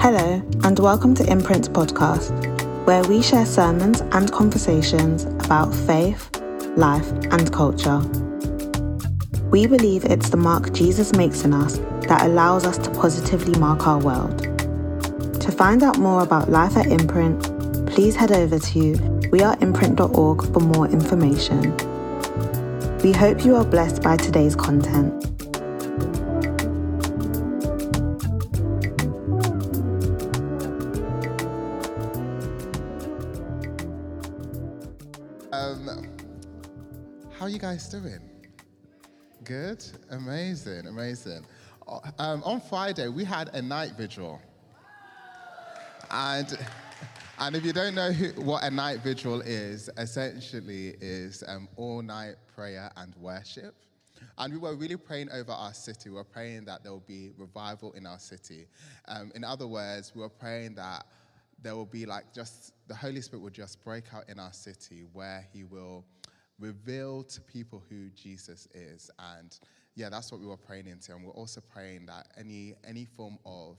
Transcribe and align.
Hello, 0.00 0.42
and 0.64 0.78
welcome 0.78 1.14
to 1.16 1.30
Imprint 1.30 1.74
Podcast, 1.74 2.32
where 2.86 3.04
we 3.04 3.20
share 3.20 3.44
sermons 3.44 4.00
and 4.00 4.32
conversations 4.32 5.24
about 5.24 5.74
faith, 5.74 6.34
life, 6.74 7.06
and 7.30 7.52
culture. 7.52 7.98
We 9.50 9.66
believe 9.66 10.06
it's 10.06 10.30
the 10.30 10.38
mark 10.38 10.72
Jesus 10.72 11.12
makes 11.12 11.44
in 11.44 11.52
us 11.52 11.76
that 12.08 12.22
allows 12.22 12.64
us 12.64 12.78
to 12.78 12.90
positively 12.92 13.60
mark 13.60 13.86
our 13.86 13.98
world. 13.98 14.38
To 15.38 15.52
find 15.52 15.82
out 15.82 15.98
more 15.98 16.22
about 16.22 16.48
life 16.48 16.78
at 16.78 16.86
Imprint, 16.86 17.86
please 17.86 18.16
head 18.16 18.32
over 18.32 18.58
to 18.58 18.92
weareimprint.org 18.94 20.54
for 20.54 20.60
more 20.60 20.88
information. 20.88 21.76
We 23.02 23.12
hope 23.12 23.44
you 23.44 23.54
are 23.54 23.66
blessed 23.66 24.02
by 24.02 24.16
today's 24.16 24.56
content. 24.56 25.29
Amazing. 41.26 41.46
Uh, 41.86 42.00
Um, 42.18 42.42
on 42.44 42.60
Friday 42.60 43.08
we 43.08 43.24
had 43.24 43.48
a 43.48 43.62
night 43.62 43.92
vigil, 43.96 44.40
and 46.10 46.58
and 47.38 47.56
if 47.56 47.64
you 47.64 47.72
don't 47.72 47.94
know 47.94 48.12
who, 48.12 48.28
what 48.42 48.62
a 48.64 48.70
night 48.70 49.00
vigil 49.00 49.40
is, 49.40 49.88
essentially 49.96 50.94
is 51.00 51.42
um, 51.46 51.68
all 51.76 52.02
night 52.02 52.36
prayer 52.54 52.90
and 52.96 53.14
worship. 53.16 53.74
And 54.36 54.52
we 54.52 54.58
were 54.58 54.74
really 54.74 54.96
praying 54.96 55.30
over 55.32 55.52
our 55.52 55.72
city. 55.72 56.10
We 56.10 56.16
were 56.16 56.24
praying 56.24 56.66
that 56.66 56.82
there 56.82 56.92
will 56.92 57.00
be 57.06 57.32
revival 57.38 57.92
in 57.92 58.06
our 58.06 58.18
city. 58.18 58.66
Um, 59.08 59.32
in 59.34 59.44
other 59.44 59.66
words, 59.66 60.12
we 60.14 60.20
were 60.20 60.28
praying 60.28 60.74
that 60.74 61.06
there 61.62 61.74
will 61.74 61.86
be 61.86 62.04
like 62.04 62.32
just 62.34 62.72
the 62.86 62.94
Holy 62.94 63.20
Spirit 63.22 63.42
will 63.42 63.50
just 63.50 63.82
break 63.82 64.12
out 64.14 64.28
in 64.28 64.38
our 64.38 64.52
city 64.52 65.04
where 65.12 65.46
He 65.52 65.64
will 65.64 66.04
reveal 66.58 67.22
to 67.24 67.40
people 67.40 67.82
who 67.88 68.10
Jesus 68.10 68.68
is. 68.74 69.10
And 69.18 69.58
yeah, 69.94 70.08
that's 70.08 70.30
what 70.32 70.40
we 70.40 70.46
were 70.46 70.56
praying 70.56 70.86
into. 70.86 71.12
And 71.12 71.24
we're 71.24 71.32
also 71.32 71.60
praying 71.60 72.06
that 72.06 72.28
any 72.38 72.74
any 72.86 73.04
form 73.04 73.38
of 73.44 73.76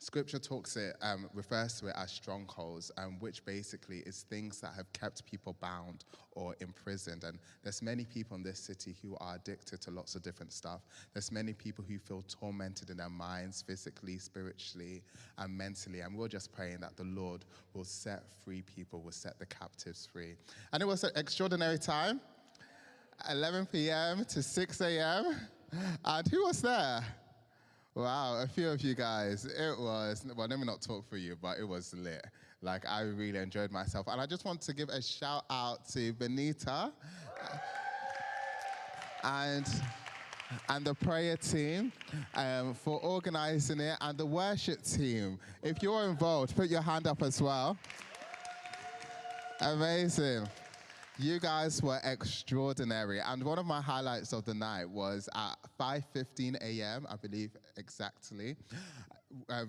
Scripture 0.00 0.38
talks 0.38 0.76
it, 0.76 0.96
um, 1.02 1.28
refers 1.34 1.80
to 1.80 1.88
it 1.88 1.94
as 1.96 2.12
strongholds, 2.12 2.92
um, 2.98 3.18
which 3.18 3.44
basically 3.44 3.98
is 4.06 4.22
things 4.30 4.60
that 4.60 4.72
have 4.76 4.92
kept 4.92 5.26
people 5.26 5.56
bound 5.60 6.04
or 6.32 6.54
imprisoned. 6.60 7.24
And 7.24 7.38
there's 7.64 7.82
many 7.82 8.04
people 8.04 8.36
in 8.36 8.44
this 8.44 8.60
city 8.60 8.94
who 9.02 9.16
are 9.20 9.34
addicted 9.34 9.80
to 9.82 9.90
lots 9.90 10.14
of 10.14 10.22
different 10.22 10.52
stuff. 10.52 10.82
There's 11.14 11.32
many 11.32 11.52
people 11.52 11.84
who 11.86 11.98
feel 11.98 12.22
tormented 12.28 12.90
in 12.90 12.96
their 12.96 13.08
minds, 13.08 13.60
physically, 13.60 14.18
spiritually, 14.18 15.02
and 15.36 15.58
mentally. 15.58 16.00
And 16.00 16.16
we're 16.16 16.28
just 16.28 16.52
praying 16.52 16.78
that 16.80 16.96
the 16.96 17.04
Lord 17.04 17.44
will 17.74 17.84
set 17.84 18.22
free 18.44 18.62
people, 18.62 19.02
will 19.02 19.10
set 19.10 19.40
the 19.40 19.46
captives 19.46 20.06
free. 20.06 20.36
And 20.72 20.80
it 20.80 20.86
was 20.86 21.02
an 21.02 21.10
extraordinary 21.16 21.78
time, 21.78 22.20
11 23.30 23.66
p.m. 23.66 24.24
to 24.24 24.42
6 24.42 24.80
a.m. 24.80 25.36
And 26.04 26.28
who 26.28 26.44
was 26.44 26.62
there? 26.62 27.04
Wow, 27.94 28.40
a 28.40 28.46
few 28.46 28.68
of 28.68 28.80
you 28.80 28.94
guys. 28.94 29.44
It 29.44 29.78
was, 29.78 30.24
well, 30.36 30.46
let 30.46 30.58
me 30.58 30.64
not 30.64 30.80
talk 30.80 31.08
for 31.08 31.16
you, 31.16 31.36
but 31.40 31.58
it 31.58 31.64
was 31.64 31.92
lit. 31.94 32.24
Like, 32.62 32.88
I 32.88 33.02
really 33.02 33.38
enjoyed 33.38 33.70
myself. 33.70 34.06
And 34.08 34.20
I 34.20 34.26
just 34.26 34.44
want 34.44 34.60
to 34.62 34.72
give 34.72 34.88
a 34.88 35.02
shout 35.02 35.44
out 35.50 35.88
to 35.90 36.12
Benita 36.12 36.92
and, 39.24 39.66
and 40.68 40.84
the 40.84 40.94
prayer 40.94 41.36
team 41.36 41.92
um, 42.34 42.74
for 42.74 43.00
organizing 43.00 43.80
it, 43.80 43.96
and 44.00 44.16
the 44.16 44.26
worship 44.26 44.82
team. 44.82 45.38
If 45.62 45.82
you're 45.82 46.04
involved, 46.04 46.54
put 46.54 46.68
your 46.70 46.82
hand 46.82 47.06
up 47.06 47.22
as 47.22 47.42
well. 47.42 47.76
Amazing. 49.60 50.46
You 51.20 51.40
guys 51.40 51.82
were 51.82 51.98
extraordinary, 52.04 53.20
and 53.20 53.42
one 53.42 53.58
of 53.58 53.66
my 53.66 53.80
highlights 53.80 54.32
of 54.32 54.44
the 54.44 54.54
night 54.54 54.88
was 54.88 55.28
at 55.34 55.56
5:15 55.76 56.62
a.m. 56.62 57.08
I 57.10 57.16
believe 57.16 57.56
exactly. 57.76 58.56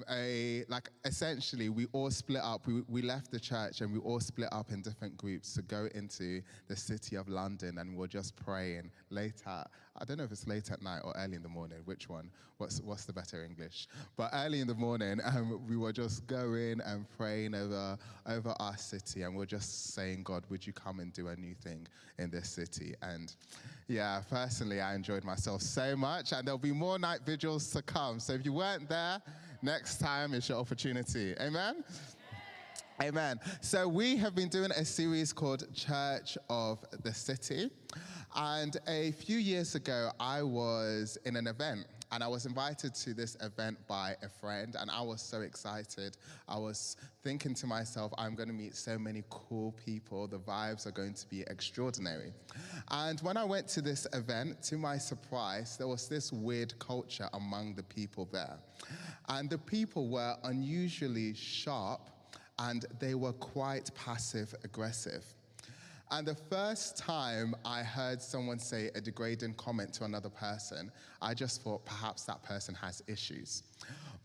A 0.09 0.63
like 0.69 0.89
essentially, 1.03 1.67
we 1.67 1.87
all 1.91 2.09
split 2.11 2.41
up. 2.41 2.65
We, 2.65 2.81
we 2.87 3.01
left 3.01 3.29
the 3.29 3.39
church 3.39 3.81
and 3.81 3.91
we 3.91 3.99
all 3.99 4.21
split 4.21 4.47
up 4.53 4.71
in 4.71 4.81
different 4.81 5.17
groups 5.17 5.53
to 5.55 5.61
go 5.61 5.89
into 5.93 6.41
the 6.69 6.75
city 6.77 7.17
of 7.17 7.27
London, 7.27 7.77
and 7.77 7.97
we're 7.97 8.07
just 8.07 8.37
praying 8.37 8.89
late 9.09 9.43
at. 9.45 9.69
I 9.97 10.05
don't 10.05 10.17
know 10.17 10.23
if 10.23 10.31
it's 10.31 10.47
late 10.47 10.71
at 10.71 10.81
night 10.81 11.01
or 11.03 11.13
early 11.17 11.35
in 11.35 11.43
the 11.43 11.49
morning. 11.49 11.79
Which 11.83 12.07
one? 12.07 12.31
What's 12.57 12.79
what's 12.81 13.03
the 13.03 13.11
better 13.11 13.43
English? 13.43 13.87
But 14.15 14.29
early 14.33 14.61
in 14.61 14.67
the 14.67 14.75
morning, 14.75 15.19
um, 15.25 15.59
we 15.67 15.75
were 15.75 15.91
just 15.91 16.25
going 16.27 16.79
and 16.79 17.05
praying 17.17 17.53
over 17.53 17.97
over 18.27 18.55
our 18.61 18.77
city, 18.77 19.23
and 19.23 19.35
we're 19.35 19.45
just 19.45 19.93
saying, 19.93 20.23
God, 20.23 20.45
would 20.49 20.65
you 20.65 20.71
come 20.71 21.01
and 21.01 21.11
do 21.11 21.27
a 21.27 21.35
new 21.35 21.53
thing 21.53 21.85
in 22.17 22.29
this 22.29 22.49
city? 22.49 22.95
And 23.01 23.35
yeah, 23.89 24.22
personally, 24.29 24.79
I 24.79 24.94
enjoyed 24.94 25.23
myself 25.23 25.63
so 25.63 25.95
much, 25.95 26.31
and 26.31 26.47
there'll 26.47 26.59
be 26.59 26.72
more 26.72 27.00
night 27.00 27.22
vigils 27.25 27.72
to 27.72 27.81
come. 27.81 28.19
So 28.19 28.33
if 28.33 28.45
you 28.45 28.53
weren't 28.53 28.88
there, 28.88 29.19
next 29.63 29.97
time 29.97 30.35
is 30.35 30.47
your 30.47 30.59
opportunity. 30.59 31.33
Amen. 31.41 31.83
Amen. 33.01 33.39
So 33.61 33.88
we 33.88 34.16
have 34.17 34.35
been 34.35 34.47
doing 34.47 34.69
a 34.72 34.85
series 34.85 35.33
called 35.33 35.73
Church 35.73 36.38
of 36.50 36.85
the 37.01 37.11
City. 37.13 37.72
And 38.35 38.77
a 38.88 39.11
few 39.13 39.39
years 39.39 39.73
ago, 39.73 40.11
I 40.19 40.44
was 40.44 41.17
in 41.25 41.35
an 41.35 41.47
event 41.47 41.88
and 42.11 42.23
I 42.23 42.27
was 42.27 42.45
invited 42.45 42.95
to 42.95 43.13
this 43.13 43.37
event 43.41 43.77
by 43.87 44.15
a 44.23 44.29
friend, 44.29 44.75
and 44.79 44.89
I 44.89 45.01
was 45.01 45.21
so 45.21 45.41
excited. 45.41 46.17
I 46.47 46.57
was 46.57 46.97
thinking 47.23 47.53
to 47.55 47.67
myself, 47.67 48.11
I'm 48.17 48.35
going 48.35 48.49
to 48.49 48.55
meet 48.55 48.75
so 48.75 48.97
many 48.97 49.23
cool 49.29 49.73
people. 49.83 50.27
The 50.27 50.39
vibes 50.39 50.87
are 50.87 50.91
going 50.91 51.13
to 51.13 51.27
be 51.27 51.41
extraordinary. 51.41 52.33
And 52.89 53.19
when 53.21 53.37
I 53.37 53.43
went 53.43 53.67
to 53.69 53.81
this 53.81 54.07
event, 54.13 54.61
to 54.63 54.77
my 54.77 54.97
surprise, 54.97 55.77
there 55.77 55.87
was 55.87 56.07
this 56.07 56.31
weird 56.31 56.77
culture 56.79 57.29
among 57.33 57.75
the 57.75 57.83
people 57.83 58.27
there. 58.31 58.57
And 59.27 59.49
the 59.49 59.57
people 59.59 60.07
were 60.09 60.35
unusually 60.43 61.33
sharp 61.35 62.09
and 62.57 62.85
they 62.99 63.15
were 63.15 63.33
quite 63.33 63.89
passive 63.95 64.53
aggressive. 64.63 65.23
And 66.11 66.27
the 66.27 66.35
first 66.35 66.97
time 66.97 67.55
I 67.63 67.83
heard 67.83 68.19
someone 68.19 68.57
say 68.57 68.89
a 68.95 69.01
degrading 69.01 69.53
comment 69.55 69.93
to 69.93 70.05
another 70.05 70.29
person, 70.29 70.91
I 71.21 71.35
just 71.35 71.61
thought 71.61 71.85
perhaps 71.85 72.23
that 72.23 72.41
person 72.41 72.73
has 72.75 73.03
issues. 73.07 73.61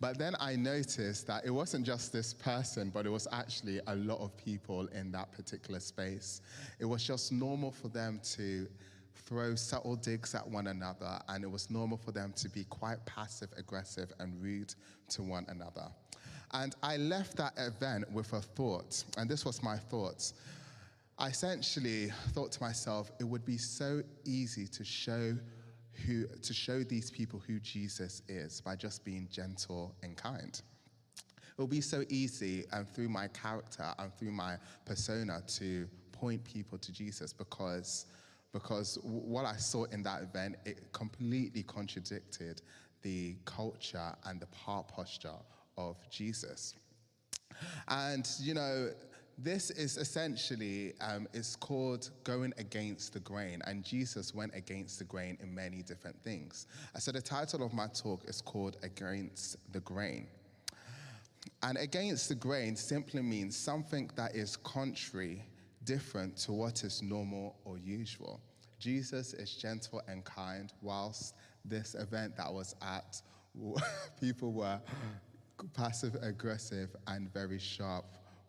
But 0.00 0.18
then 0.18 0.34
I 0.40 0.56
noticed 0.56 1.26
that 1.26 1.44
it 1.44 1.50
wasn't 1.50 1.84
just 1.84 2.10
this 2.10 2.32
person, 2.32 2.90
but 2.90 3.04
it 3.04 3.10
was 3.10 3.28
actually 3.32 3.80
a 3.86 3.96
lot 3.96 4.20
of 4.20 4.34
people 4.38 4.86
in 4.88 5.12
that 5.12 5.30
particular 5.32 5.78
space. 5.78 6.40
It 6.78 6.86
was 6.86 7.04
just 7.04 7.32
normal 7.32 7.70
for 7.70 7.88
them 7.88 8.18
to 8.32 8.66
throw 9.14 9.54
subtle 9.54 9.96
digs 9.96 10.34
at 10.34 10.46
one 10.46 10.68
another, 10.68 11.20
and 11.28 11.44
it 11.44 11.50
was 11.50 11.70
normal 11.70 11.98
for 11.98 12.12
them 12.12 12.32
to 12.36 12.48
be 12.48 12.64
quite 12.64 13.04
passive 13.04 13.50
aggressive 13.58 14.10
and 14.20 14.40
rude 14.42 14.74
to 15.10 15.22
one 15.22 15.44
another. 15.48 15.88
And 16.52 16.74
I 16.82 16.96
left 16.96 17.36
that 17.36 17.52
event 17.58 18.10
with 18.10 18.32
a 18.32 18.40
thought, 18.40 19.04
and 19.18 19.28
this 19.28 19.44
was 19.44 19.62
my 19.62 19.76
thoughts. 19.76 20.34
I 21.18 21.28
essentially 21.28 22.10
thought 22.32 22.50
to 22.52 22.62
myself, 22.62 23.12
it 23.20 23.24
would 23.24 23.44
be 23.44 23.56
so 23.56 24.02
easy 24.24 24.66
to 24.66 24.84
show 24.84 25.36
who 26.06 26.26
to 26.26 26.52
show 26.52 26.82
these 26.82 27.10
people 27.10 27.40
who 27.46 27.60
Jesus 27.60 28.22
is 28.28 28.60
by 28.60 28.74
just 28.74 29.04
being 29.04 29.28
gentle 29.30 29.94
and 30.02 30.16
kind. 30.16 30.60
It 31.36 31.60
will 31.60 31.68
be 31.68 31.80
so 31.80 32.02
easy 32.08 32.64
and 32.72 32.88
through 32.88 33.08
my 33.08 33.28
character 33.28 33.94
and 33.98 34.12
through 34.12 34.32
my 34.32 34.56
persona 34.84 35.40
to 35.58 35.88
point 36.10 36.42
people 36.42 36.78
to 36.78 36.92
Jesus 36.92 37.32
because 37.32 38.06
because 38.52 38.98
what 39.02 39.44
I 39.44 39.56
saw 39.56 39.84
in 39.84 40.02
that 40.02 40.22
event 40.22 40.56
it 40.64 40.92
completely 40.92 41.62
contradicted 41.62 42.62
the 43.02 43.36
culture 43.44 44.16
and 44.24 44.40
the 44.40 44.48
heart 44.56 44.88
posture 44.88 45.38
of 45.76 45.96
Jesus. 46.10 46.74
And 47.86 48.28
you 48.40 48.54
know, 48.54 48.90
this 49.38 49.70
is 49.70 49.96
essentially 49.96 50.94
um, 51.00 51.26
it's 51.32 51.56
called 51.56 52.10
going 52.22 52.52
against 52.56 53.12
the 53.12 53.20
grain, 53.20 53.60
and 53.66 53.84
Jesus 53.84 54.34
went 54.34 54.54
against 54.54 54.98
the 54.98 55.04
grain 55.04 55.36
in 55.42 55.54
many 55.54 55.82
different 55.82 56.16
things. 56.22 56.66
Uh, 56.94 56.98
So 56.98 57.12
the 57.12 57.22
title 57.22 57.64
of 57.64 57.72
my 57.72 57.88
talk 57.88 58.22
is 58.28 58.40
called 58.40 58.76
"Against 58.82 59.56
the 59.72 59.80
Grain." 59.80 60.28
And 61.62 61.76
against 61.76 62.28
the 62.28 62.34
grain 62.34 62.76
simply 62.76 63.22
means 63.22 63.56
something 63.56 64.10
that 64.16 64.34
is 64.34 64.56
contrary, 64.56 65.44
different 65.84 66.36
to 66.38 66.52
what 66.52 66.84
is 66.84 67.02
normal 67.02 67.56
or 67.64 67.78
usual. 67.78 68.40
Jesus 68.78 69.34
is 69.34 69.54
gentle 69.54 70.02
and 70.08 70.24
kind, 70.24 70.72
whilst 70.80 71.34
this 71.64 71.94
event 71.94 72.36
that 72.36 72.52
was 72.52 72.74
at, 72.82 73.20
people 74.20 74.52
were 74.52 74.80
passive 75.72 76.16
aggressive 76.22 76.94
and 77.06 77.32
very 77.32 77.58
sharp 77.58 78.04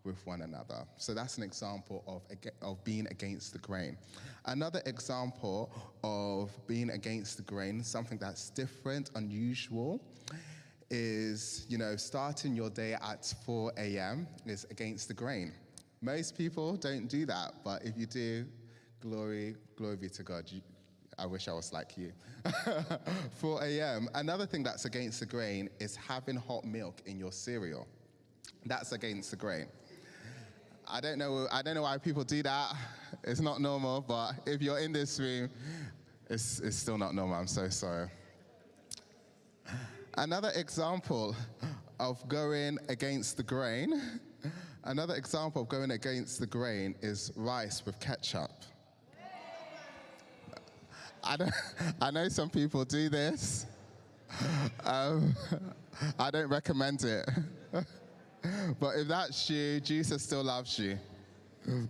with 0.06 0.26
one 0.26 0.42
another. 0.42 0.86
So 0.98 1.14
that's 1.14 1.38
an 1.38 1.44
example 1.44 2.04
of, 2.08 2.22
of 2.62 2.84
being 2.84 3.08
against 3.08 3.54
the 3.54 3.60
grain. 3.60 3.98
Another 4.46 4.82
example 4.86 5.72
of 6.04 6.52
being 6.68 6.92
against 6.92 7.38
the 7.38 7.44
grain, 7.44 7.84
something 7.84 8.18
that's 8.18 8.50
different, 8.52 9.12
unusual, 9.16 10.02
is, 10.90 11.66
you 11.68 11.78
know, 11.78 11.96
starting 11.96 12.56
your 12.56 12.70
day 12.70 12.94
at 12.94 13.34
4 13.46 13.74
a.m. 13.78 14.28
is 14.46 14.66
against 14.70 15.08
the 15.08 15.14
grain. 15.14 15.52
Most 16.02 16.38
people 16.38 16.76
don't 16.78 17.08
do 17.08 17.26
that, 17.26 17.56
but 17.64 17.84
if 17.84 17.98
you 17.98 18.06
do, 18.06 18.46
glory, 19.02 19.56
glory 19.76 19.96
be 19.96 20.10
to 20.10 20.24
God. 20.24 20.44
You, 20.48 20.62
I 21.18 21.26
wish 21.26 21.48
I 21.48 21.54
was 21.54 21.74
like 21.74 21.98
you. 21.98 22.12
4 23.38 23.64
a.m. 23.64 24.10
Another 24.14 24.46
thing 24.46 24.62
that's 24.62 24.86
against 24.86 25.20
the 25.22 25.26
grain 25.26 25.70
is 25.80 25.96
having 25.96 26.36
hot 26.36 26.66
milk 26.66 27.02
in 27.06 27.18
your 27.18 27.32
cereal. 27.32 27.88
That's 28.66 28.92
against 28.92 29.32
the 29.32 29.38
grain. 29.38 29.68
I 30.88 31.02
don't 31.02 31.18
know. 31.18 31.48
I 31.52 31.62
don't 31.62 31.76
know 31.76 31.82
why 31.82 31.98
people 31.98 32.24
do 32.24 32.44
that. 32.44 32.76
It's 33.24 33.42
not 33.42 33.60
normal. 33.60 34.02
But 34.02 34.34
if 34.46 34.62
you're 34.62 34.80
in 34.80 34.94
this 34.94 35.20
room, 35.20 35.50
it's, 36.30 36.60
it's 36.60 36.76
still 36.76 36.98
not 36.98 37.16
normal. 37.16 37.36
I'm 37.38 37.48
so 37.48 37.70
sorry. 37.70 38.10
Another 40.18 40.52
example 40.56 41.36
of 42.00 42.28
going 42.28 42.78
against 42.88 43.38
the 43.38 43.44
grain. 43.44 44.02
Another 44.84 45.16
example 45.16 45.64
of 45.64 45.70
going 45.70 45.92
against 45.92 46.40
the 46.40 46.48
grain 46.48 46.96
is 47.02 47.32
rice 47.36 47.86
with 47.86 48.00
ketchup. 48.00 48.52
I, 51.24 51.38
don't, 51.38 51.52
I 52.02 52.12
know 52.12 52.30
some 52.30 52.50
people 52.50 52.86
do 52.86 53.10
this. 53.10 53.66
Um, 54.84 55.36
I 56.20 56.30
don't 56.30 56.50
recommend 56.50 57.04
it. 57.04 57.28
but 58.80 58.96
if 58.96 59.08
that's 59.08 59.50
you, 59.50 59.80
Jesus 59.80 60.24
still 60.24 60.44
loves 60.44 60.78
you. 60.78 60.98
and 61.66 61.90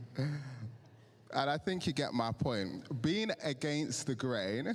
I 1.31 1.57
think 1.57 1.87
you 1.87 1.93
get 1.93 2.13
my 2.13 2.31
point. 2.31 3.01
Being 3.01 3.31
against 3.43 4.07
the 4.07 4.15
grain, 4.15 4.73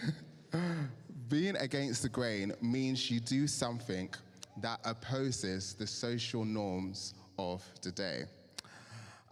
being 1.29 1.57
against 1.57 2.03
the 2.03 2.09
grain 2.09 2.53
means 2.61 3.11
you 3.11 3.21
do 3.21 3.47
something 3.47 4.11
that 4.59 4.81
opposes 4.85 5.75
the 5.75 5.87
social 5.87 6.45
norms 6.45 7.15
of 7.39 7.65
the 7.83 7.91
day. 7.91 8.25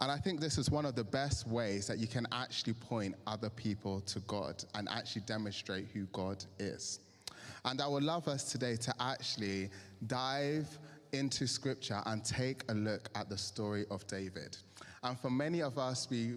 And 0.01 0.12
I 0.12 0.17
think 0.17 0.41
this 0.41 0.59
is 0.59 0.71
one 0.71 0.87
of 0.87 0.94
the 0.94 1.03
best 1.03 1.47
ways 1.49 1.89
that 1.89 1.99
you 1.99 2.06
can 2.06 2.27
actually 2.31 2.75
point 2.75 3.17
other 3.27 3.51
people 3.51 4.01
to 4.03 4.21
God 4.21 4.65
and 4.75 4.89
actually 4.89 5.23
demonstrate 5.23 5.89
who 5.93 6.05
God 6.12 6.44
is. 6.61 7.01
And 7.65 7.81
I 7.81 7.89
would 7.89 8.05
love 8.05 8.29
us 8.29 8.44
today 8.44 8.77
to 8.77 8.94
actually 9.01 9.71
dive 10.06 10.79
into 11.12 11.46
scripture 11.46 12.00
and 12.06 12.25
take 12.25 12.62
a 12.69 12.75
look 12.75 13.08
at 13.14 13.28
the 13.28 13.37
story 13.37 13.84
of 13.90 14.06
David. 14.06 14.56
And 15.02 15.19
for 15.19 15.31
many 15.31 15.62
of 15.62 15.78
us, 15.78 16.08
we, 16.10 16.34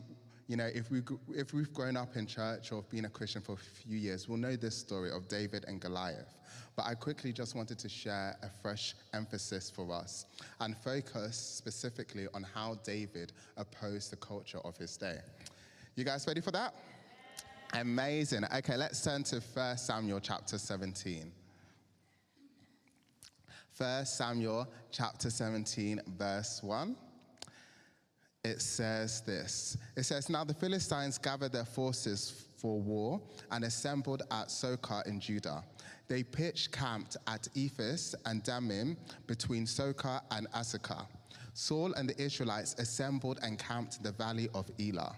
you 0.48 0.58
know, 0.58 0.70
if, 0.74 0.92
we, 0.92 1.02
if 1.34 1.54
we've 1.54 1.74
grown 1.74 1.98
up 1.98 2.16
in 2.16 2.28
church 2.28 2.72
or 2.72 2.84
been 2.84 3.06
a 3.06 3.10
Christian 3.10 3.42
for 3.42 3.54
a 3.54 3.58
few 3.58 3.98
years, 3.98 4.28
we'll 4.28 4.38
know 4.38 4.56
this 4.56 4.76
story 4.76 5.12
of 5.12 5.28
David 5.28 5.66
and 5.68 5.80
Goliath. 5.80 6.38
But 6.76 6.86
I 6.86 6.96
quickly 6.96 7.34
just 7.34 7.56
wanted 7.56 7.80
to 7.80 7.90
share 7.90 8.38
a 8.42 8.50
fresh 8.62 8.96
emphasis 9.14 9.70
for 9.70 9.92
us 9.92 10.26
and 10.60 10.78
focus 10.78 11.38
specifically 11.38 12.28
on 12.34 12.46
how 12.54 12.80
David 12.84 13.34
opposed 13.58 14.12
the 14.12 14.18
culture 14.18 14.60
of 14.60 14.78
his 14.78 14.96
day. 14.98 15.20
You 15.96 16.06
guys 16.06 16.26
ready 16.28 16.42
for 16.42 16.52
that? 16.52 16.74
Amazing. 17.74 18.44
Okay, 18.56 18.76
let's 18.76 19.04
turn 19.04 19.24
to 19.24 19.42
1 19.54 19.78
Samuel 19.78 20.20
chapter 20.20 20.58
17. 20.58 21.32
1 23.78 24.06
Samuel 24.06 24.68
chapter 24.92 25.30
17, 25.30 26.02
verse 26.18 26.62
1. 26.62 26.96
It 28.44 28.62
says 28.62 29.22
this 29.22 29.78
It 29.96 30.04
says, 30.04 30.30
Now 30.30 30.44
the 30.44 30.54
Philistines 30.54 31.18
gathered 31.18 31.54
their 31.54 31.66
forces 31.66 32.48
for 32.58 32.80
war 32.80 33.22
and 33.52 33.64
assembled 33.64 34.24
at 34.32 34.48
Socoh 34.48 35.06
in 35.06 35.20
Judah. 35.20 35.64
They 36.08 36.24
pitched 36.24 36.72
camped 36.72 37.18
at 37.28 37.48
Ephes 37.56 38.14
and 38.26 38.44
Dammim 38.44 38.98
between 39.28 39.66
Socoh 39.66 40.22
and 40.32 40.50
Azekah. 40.52 41.08
Saul 41.54 41.94
and 41.94 42.10
the 42.10 42.22
Israelites 42.22 42.76
assembled 42.78 43.40
and 43.42 43.58
camped 43.58 43.98
in 43.98 44.04
the 44.04 44.12
valley 44.12 44.50
of 44.54 44.70
Elah 44.80 45.16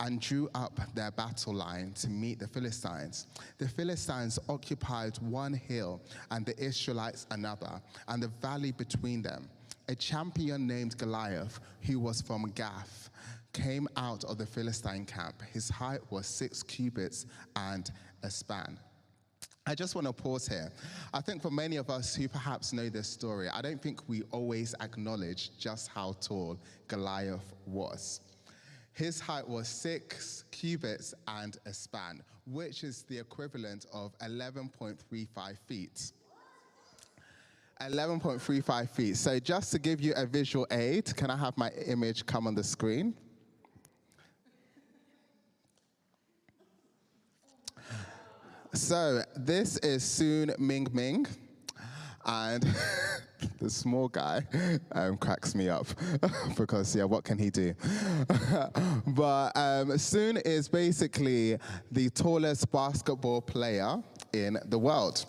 and 0.00 0.20
drew 0.20 0.48
up 0.54 0.80
their 0.94 1.10
battle 1.10 1.54
line 1.54 1.92
to 1.94 2.08
meet 2.08 2.38
the 2.38 2.48
Philistines. 2.48 3.26
The 3.58 3.68
Philistines 3.68 4.38
occupied 4.48 5.16
one 5.18 5.54
hill 5.54 6.00
and 6.30 6.44
the 6.44 6.58
Israelites 6.58 7.26
another, 7.30 7.80
and 8.08 8.22
the 8.22 8.28
valley 8.40 8.72
between 8.72 9.22
them. 9.22 9.48
A 9.88 9.94
champion 9.94 10.66
named 10.66 10.98
Goliath, 10.98 11.60
who 11.82 12.00
was 12.00 12.20
from 12.20 12.50
Gath, 12.54 13.10
came 13.52 13.88
out 13.96 14.24
of 14.24 14.38
the 14.38 14.46
Philistine 14.46 15.04
camp. 15.04 15.42
His 15.52 15.68
height 15.68 16.00
was 16.10 16.26
six 16.26 16.62
cubits 16.62 17.26
and 17.54 17.90
a 18.22 18.30
span. 18.30 18.78
I 19.68 19.74
just 19.74 19.96
want 19.96 20.06
to 20.06 20.12
pause 20.12 20.46
here. 20.46 20.70
I 21.12 21.20
think 21.20 21.42
for 21.42 21.50
many 21.50 21.76
of 21.76 21.90
us 21.90 22.14
who 22.14 22.28
perhaps 22.28 22.72
know 22.72 22.88
this 22.88 23.08
story, 23.08 23.48
I 23.48 23.60
don't 23.62 23.82
think 23.82 24.00
we 24.08 24.22
always 24.30 24.76
acknowledge 24.80 25.58
just 25.58 25.88
how 25.88 26.14
tall 26.20 26.56
Goliath 26.86 27.52
was. 27.66 28.20
His 28.96 29.20
height 29.20 29.46
was 29.46 29.68
six 29.68 30.44
cubits 30.50 31.12
and 31.28 31.54
a 31.66 31.72
span, 31.74 32.22
which 32.46 32.82
is 32.82 33.02
the 33.02 33.18
equivalent 33.18 33.84
of 33.92 34.16
11.35 34.20 35.58
feet. 35.66 36.12
11.35 37.82 38.88
feet. 38.88 39.18
So, 39.18 39.38
just 39.38 39.70
to 39.72 39.78
give 39.78 40.00
you 40.00 40.14
a 40.16 40.24
visual 40.24 40.66
aid, 40.70 41.14
can 41.14 41.30
I 41.30 41.36
have 41.36 41.58
my 41.58 41.70
image 41.86 42.24
come 42.24 42.46
on 42.46 42.54
the 42.54 42.64
screen? 42.64 43.12
So, 48.72 49.24
this 49.36 49.76
is 49.76 50.02
Sun 50.02 50.54
Mingming 50.58 51.28
and 52.26 52.62
the 53.60 53.70
small 53.70 54.08
guy 54.08 54.42
um, 54.92 55.16
cracks 55.16 55.54
me 55.54 55.68
up 55.68 55.86
because 56.56 56.94
yeah 56.94 57.04
what 57.04 57.24
can 57.24 57.38
he 57.38 57.50
do? 57.50 57.74
But 59.06 59.52
um, 59.56 59.96
Sun 59.96 60.38
is 60.38 60.68
basically 60.68 61.58
the 61.90 62.10
tallest 62.10 62.70
basketball 62.70 63.40
player 63.40 64.02
in 64.32 64.58
the 64.66 64.78
world. 64.78 65.24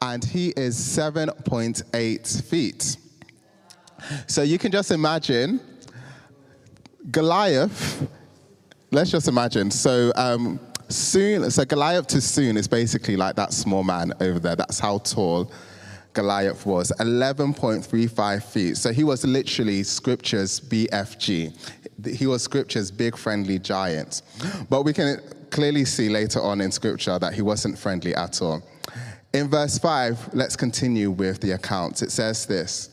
And 0.00 0.24
he 0.24 0.50
is 0.56 0.76
7.8 0.76 2.42
feet. 2.44 2.96
So 4.26 4.42
you 4.42 4.58
can 4.58 4.70
just 4.70 4.90
imagine 4.90 5.60
goliath. 7.10 8.08
Let's 8.90 9.10
just 9.10 9.28
imagine. 9.28 9.70
So 9.70 10.12
um, 10.16 10.60
Sun 10.88 11.50
so 11.50 11.64
goliath 11.64 12.06
to 12.08 12.20
Sun 12.20 12.56
is 12.56 12.68
basically 12.68 13.16
like 13.16 13.36
that 13.36 13.52
small 13.52 13.82
man 13.82 14.12
over 14.20 14.38
there. 14.38 14.56
That's 14.56 14.78
how 14.78 14.98
tall 14.98 15.50
Goliath 16.16 16.64
was 16.64 16.90
11.35 16.98 18.42
feet. 18.42 18.78
So 18.78 18.90
he 18.90 19.04
was 19.04 19.22
literally 19.24 19.82
Scripture's 19.82 20.58
BFG. 20.60 21.52
He 22.16 22.26
was 22.26 22.42
Scripture's 22.42 22.90
big 22.90 23.18
friendly 23.18 23.58
giant. 23.58 24.22
But 24.70 24.84
we 24.84 24.94
can 24.94 25.20
clearly 25.50 25.84
see 25.84 26.08
later 26.08 26.40
on 26.40 26.62
in 26.62 26.72
Scripture 26.72 27.18
that 27.18 27.34
he 27.34 27.42
wasn't 27.42 27.78
friendly 27.78 28.14
at 28.14 28.40
all. 28.40 28.62
In 29.34 29.50
verse 29.50 29.78
5, 29.78 30.30
let's 30.32 30.56
continue 30.56 31.10
with 31.10 31.40
the 31.42 31.50
account. 31.50 32.00
It 32.00 32.10
says 32.10 32.46
this. 32.46 32.88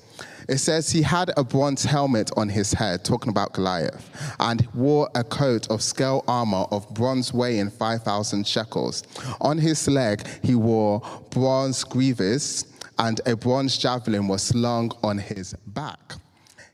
It 0.49 0.57
says 0.57 0.89
he 0.89 1.01
had 1.01 1.31
a 1.37 1.43
bronze 1.45 1.85
helmet 1.85 2.29
on 2.35 2.49
his 2.49 2.73
head, 2.73 3.05
talking 3.05 3.29
about 3.29 3.53
Goliath, 3.53 4.35
and 4.41 4.67
wore 4.73 5.09
a 5.15 5.23
coat 5.23 5.69
of 5.69 5.81
scale 5.81 6.25
armor 6.27 6.65
of 6.71 6.93
bronze 6.93 7.33
weighing 7.33 7.69
5,000 7.69 8.45
shekels. 8.45 9.03
On 9.39 9.57
his 9.57 9.87
leg, 9.87 10.27
he 10.43 10.55
wore 10.55 11.01
bronze 11.29 11.85
greaves 11.85 12.65
and 12.99 13.21
a 13.25 13.35
bronze 13.35 13.77
javelin 13.77 14.27
was 14.27 14.43
slung 14.43 14.91
on 15.03 15.17
his 15.17 15.53
back. 15.67 16.15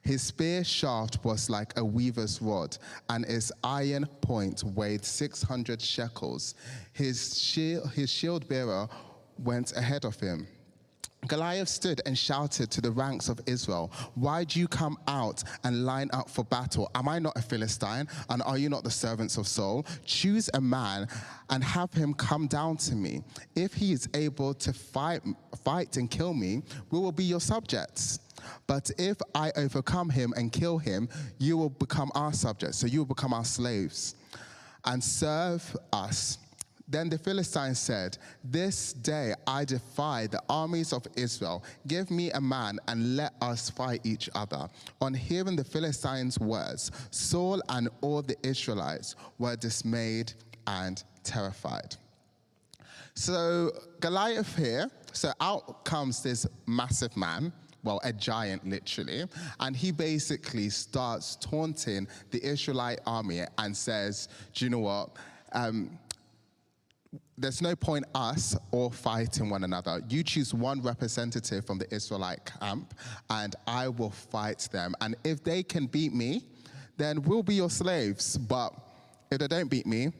His 0.01 0.21
spear 0.23 0.63
shaft 0.63 1.23
was 1.23 1.49
like 1.49 1.77
a 1.77 1.85
weaver's 1.85 2.41
rod, 2.41 2.77
and 3.09 3.25
its 3.25 3.51
iron 3.63 4.05
point 4.21 4.63
weighed 4.63 5.05
600 5.05 5.81
shekels. 5.81 6.55
His 6.93 7.39
shield, 7.39 7.91
his 7.91 8.09
shield 8.09 8.47
bearer 8.47 8.87
went 9.37 9.75
ahead 9.75 10.05
of 10.05 10.19
him. 10.19 10.47
Goliath 11.27 11.67
stood 11.67 12.01
and 12.05 12.17
shouted 12.17 12.71
to 12.71 12.81
the 12.81 12.91
ranks 12.91 13.29
of 13.29 13.39
Israel, 13.45 13.91
Why 14.15 14.43
do 14.45 14.59
you 14.59 14.67
come 14.67 14.97
out 15.07 15.43
and 15.63 15.85
line 15.85 16.09
up 16.13 16.29
for 16.29 16.45
battle? 16.45 16.89
Am 16.95 17.09
I 17.09 17.19
not 17.19 17.37
a 17.37 17.41
Philistine? 17.41 18.07
And 18.29 18.41
are 18.43 18.57
you 18.57 18.69
not 18.69 18.83
the 18.83 18.91
servants 18.91 19.37
of 19.37 19.47
Saul? 19.47 19.85
Choose 20.05 20.49
a 20.53 20.61
man 20.61 21.07
and 21.49 21.63
have 21.63 21.93
him 21.93 22.13
come 22.13 22.47
down 22.47 22.77
to 22.77 22.95
me. 22.95 23.21
If 23.55 23.73
he 23.73 23.91
is 23.91 24.07
able 24.13 24.53
to 24.55 24.73
fight, 24.73 25.21
fight 25.63 25.97
and 25.97 26.09
kill 26.09 26.33
me, 26.33 26.63
we 26.89 26.99
will 26.99 27.11
be 27.11 27.25
your 27.25 27.41
subjects. 27.41 28.19
But 28.65 28.89
if 28.97 29.17
I 29.35 29.51
overcome 29.57 30.09
him 30.09 30.33
and 30.37 30.51
kill 30.51 30.77
him, 30.77 31.09
you 31.37 31.57
will 31.57 31.69
become 31.69 32.11
our 32.15 32.31
subjects. 32.31 32.77
So 32.77 32.87
you 32.87 32.99
will 32.99 33.05
become 33.05 33.33
our 33.33 33.45
slaves 33.45 34.15
and 34.85 35.03
serve 35.03 35.75
us 35.91 36.37
then 36.89 37.07
the 37.07 37.17
Philistines 37.17 37.79
said, 37.79 38.17
This 38.43 38.93
day 38.93 39.33
I 39.45 39.63
defy 39.63 40.27
the 40.27 40.41
armies 40.49 40.91
of 40.91 41.05
Israel. 41.15 41.63
Give 41.87 42.09
me 42.09 42.31
a 42.31 42.41
man 42.41 42.79
and 42.87 43.15
let 43.15 43.33
us 43.41 43.69
fight 43.69 44.01
each 44.03 44.29
other. 44.33 44.67
On 44.99 45.13
hearing 45.13 45.55
the 45.55 45.63
Philistines' 45.63 46.39
words, 46.39 46.91
Saul 47.11 47.61
and 47.69 47.89
all 48.01 48.23
the 48.23 48.35
Israelites 48.43 49.15
were 49.37 49.55
dismayed 49.55 50.33
and 50.65 51.03
terrified. 51.23 51.95
So 53.13 53.71
Goliath 53.99 54.55
here, 54.55 54.89
so 55.13 55.31
out 55.41 55.85
comes 55.85 56.23
this 56.23 56.47
massive 56.65 57.15
man, 57.15 57.53
well, 57.83 57.99
a 58.03 58.11
giant 58.11 58.67
literally, 58.67 59.25
and 59.59 59.75
he 59.75 59.91
basically 59.91 60.69
starts 60.69 61.35
taunting 61.35 62.07
the 62.31 62.43
Israelite 62.43 62.99
army 63.05 63.43
and 63.57 63.75
says, 63.75 64.27
Do 64.53 64.65
you 64.65 64.71
know 64.71 64.79
what? 64.79 65.11
Um, 65.53 65.97
there's 67.37 67.61
no 67.61 67.75
point 67.75 68.05
us 68.13 68.55
all 68.71 68.89
fighting 68.89 69.49
one 69.49 69.63
another. 69.63 70.01
You 70.09 70.23
choose 70.23 70.53
one 70.53 70.81
representative 70.81 71.65
from 71.65 71.77
the 71.77 71.93
Israelite 71.93 72.51
camp, 72.59 72.93
and 73.29 73.55
I 73.65 73.87
will 73.87 74.11
fight 74.11 74.67
them. 74.71 74.93
And 75.01 75.15
if 75.23 75.43
they 75.43 75.63
can 75.63 75.87
beat 75.87 76.13
me, 76.13 76.45
then 76.97 77.21
we'll 77.23 77.43
be 77.43 77.55
your 77.55 77.69
slaves. 77.69 78.37
But 78.37 78.73
if 79.31 79.39
they 79.39 79.47
don't 79.47 79.69
beat 79.69 79.87
me, 79.87 80.11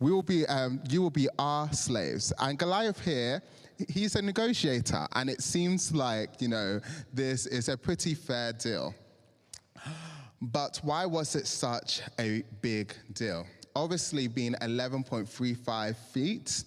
we 0.00 0.12
will 0.12 0.22
be, 0.22 0.46
um, 0.46 0.80
you 0.88 1.02
will 1.02 1.10
be 1.10 1.28
our 1.38 1.72
slaves. 1.72 2.32
And 2.38 2.58
Goliath 2.58 3.02
here, 3.04 3.42
he's 3.88 4.16
a 4.16 4.22
negotiator, 4.22 5.06
and 5.12 5.30
it 5.30 5.42
seems 5.42 5.94
like, 5.94 6.40
you 6.42 6.48
know, 6.48 6.80
this 7.12 7.46
is 7.46 7.68
a 7.68 7.76
pretty 7.76 8.14
fair 8.14 8.52
deal. 8.52 8.94
But 10.42 10.80
why 10.82 11.06
was 11.06 11.36
it 11.36 11.46
such 11.46 12.00
a 12.18 12.42
big 12.60 12.94
deal? 13.12 13.46
Obviously 13.74 14.28
being 14.28 14.54
11.35 14.54 15.96
feet, 15.96 16.64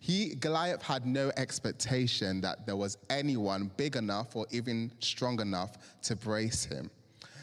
he, 0.00 0.34
Goliath 0.36 0.82
had 0.82 1.06
no 1.06 1.30
expectation 1.36 2.40
that 2.40 2.66
there 2.66 2.76
was 2.76 2.98
anyone 3.10 3.70
big 3.76 3.96
enough 3.96 4.36
or 4.36 4.46
even 4.50 4.90
strong 5.00 5.40
enough 5.40 5.76
to 6.02 6.16
brace 6.16 6.64
him. 6.64 6.90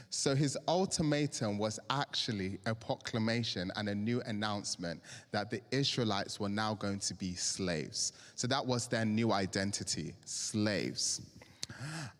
So 0.09 0.35
his 0.35 0.55
ultimatum 0.67 1.57
was 1.57 1.79
actually 1.89 2.59
a 2.67 2.75
proclamation 2.75 3.71
and 3.75 3.89
a 3.89 3.95
new 3.95 4.21
announcement 4.27 5.01
that 5.31 5.49
the 5.49 5.59
Israelites 5.71 6.39
were 6.39 6.49
now 6.49 6.75
going 6.75 6.99
to 6.99 7.15
be 7.15 7.33
slaves. 7.33 8.13
So 8.35 8.45
that 8.47 8.63
was 8.63 8.87
their 8.87 9.05
new 9.05 9.31
identity 9.31 10.13
slaves. 10.23 11.19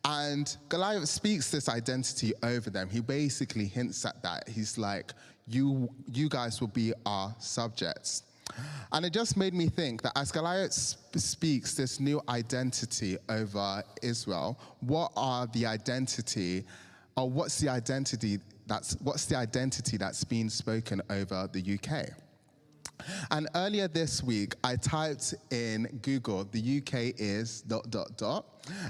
And 0.05 0.57
Goliath 0.69 1.07
speaks 1.07 1.51
this 1.51 1.69
identity 1.69 2.33
over 2.41 2.69
them. 2.69 2.89
He 2.89 2.99
basically 2.99 3.65
hints 3.65 4.05
at 4.05 4.21
that. 4.23 4.49
He's 4.49 4.77
like, 4.77 5.13
you, 5.47 5.89
you 6.11 6.29
guys 6.29 6.61
will 6.61 6.69
be 6.69 6.93
our 7.05 7.33
subjects. 7.39 8.23
And 8.91 9.05
it 9.05 9.13
just 9.13 9.35
made 9.35 9.53
me 9.53 9.67
think 9.67 10.01
that 10.03 10.11
as 10.15 10.31
Goliath 10.31 10.73
speaks 10.73 11.73
this 11.73 11.99
new 11.99 12.21
identity 12.29 13.17
over 13.29 13.83
Israel, 14.01 14.59
what 14.81 15.11
are 15.15 15.47
the 15.47 15.65
identity, 15.65 16.63
or 17.17 17.29
what's 17.29 17.59
the 17.59 17.69
identity 17.69 18.39
that's 18.67 18.95
what's 19.01 19.25
the 19.25 19.35
identity 19.35 19.97
that's 19.97 20.23
being 20.23 20.49
spoken 20.49 21.01
over 21.09 21.49
the 21.51 21.77
UK? 21.77 22.09
And 23.31 23.49
earlier 23.55 23.87
this 23.87 24.23
week, 24.23 24.55
I 24.63 24.75
typed 24.77 25.33
in 25.51 25.99
Google, 26.01 26.45
the 26.45 26.77
UK 26.77 27.13
is 27.19 27.61
dot, 27.61 27.89
dot, 27.89 28.17
dot, 28.17 28.45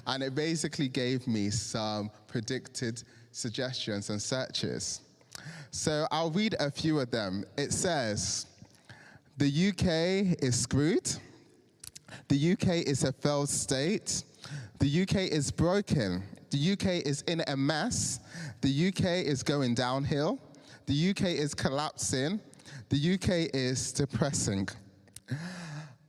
and 0.06 0.22
it 0.22 0.36
basically 0.36 0.88
gave 0.88 1.26
me 1.26 1.50
some 1.50 2.12
predicted 2.28 3.02
suggestions 3.32 4.10
and 4.10 4.22
searches. 4.22 5.02
So 5.72 6.08
I'll 6.12 6.32
read 6.32 6.56
a 6.60 6.70
few 6.70 7.00
of 7.00 7.12
them. 7.12 7.46
It 7.58 7.74
says, 7.74 8.46
the 9.38 9.70
UK 9.70 10.38
is 10.44 10.60
screwed. 10.60 11.10
The 12.28 12.54
UK 12.54 12.86
is 12.88 13.04
a 13.04 13.12
failed 13.12 13.50
state. 13.50 14.24
The 14.80 15.02
UK 15.02 15.32
is 15.32 15.50
broken. 15.50 16.24
The 16.52 16.74
UK 16.74 17.06
is 17.06 17.24
in 17.24 17.42
a 17.48 17.58
mess. 17.58 18.20
The 18.62 18.90
UK 18.90 19.26
is 19.26 19.42
going 19.42 19.74
downhill. 19.74 20.40
The 20.86 21.10
UK 21.10 21.22
is 21.24 21.56
collapsing. 21.56 22.40
The 22.90 23.14
UK 23.16 23.50
is 23.56 23.92
depressing. 23.92 24.70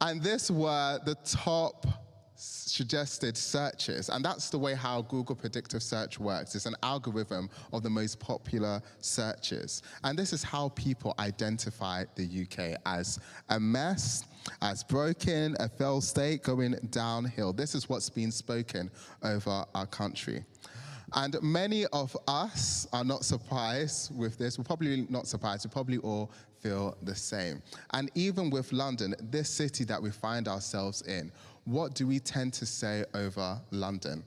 And 0.00 0.22
this 0.22 0.50
were 0.50 1.00
the 1.06 1.14
top 1.24 2.03
suggested 2.74 3.36
searches. 3.36 4.08
And 4.08 4.24
that's 4.24 4.50
the 4.50 4.58
way 4.58 4.74
how 4.74 5.02
Google 5.02 5.36
predictive 5.36 5.82
search 5.82 6.18
works. 6.18 6.54
It's 6.54 6.66
an 6.66 6.74
algorithm 6.82 7.48
of 7.72 7.82
the 7.82 7.90
most 7.90 8.18
popular 8.18 8.82
searches. 9.00 9.82
And 10.02 10.18
this 10.18 10.32
is 10.32 10.42
how 10.42 10.70
people 10.70 11.14
identify 11.18 12.04
the 12.16 12.42
UK 12.42 12.80
as 12.84 13.20
a 13.48 13.60
mess, 13.60 14.24
as 14.60 14.82
broken, 14.82 15.56
a 15.60 15.68
failed 15.68 16.04
state 16.04 16.42
going 16.42 16.74
downhill. 16.90 17.52
This 17.52 17.74
is 17.74 17.88
what's 17.88 18.10
been 18.10 18.32
spoken 18.32 18.90
over 19.22 19.64
our 19.74 19.86
country. 19.86 20.44
And 21.16 21.40
many 21.42 21.86
of 21.86 22.16
us 22.26 22.88
are 22.92 23.04
not 23.04 23.24
surprised 23.24 24.16
with 24.16 24.36
this. 24.36 24.58
We're 24.58 24.64
probably 24.64 25.06
not 25.08 25.28
surprised. 25.28 25.64
We 25.64 25.70
probably 25.70 25.98
all 25.98 26.32
feel 26.58 26.96
the 27.02 27.14
same. 27.14 27.62
And 27.92 28.10
even 28.16 28.50
with 28.50 28.72
London, 28.72 29.14
this 29.20 29.48
city 29.48 29.84
that 29.84 30.02
we 30.02 30.10
find 30.10 30.48
ourselves 30.48 31.02
in, 31.02 31.30
what 31.64 31.94
do 31.94 32.06
we 32.06 32.18
tend 32.18 32.52
to 32.54 32.66
say 32.66 33.04
over 33.14 33.60
London? 33.70 34.24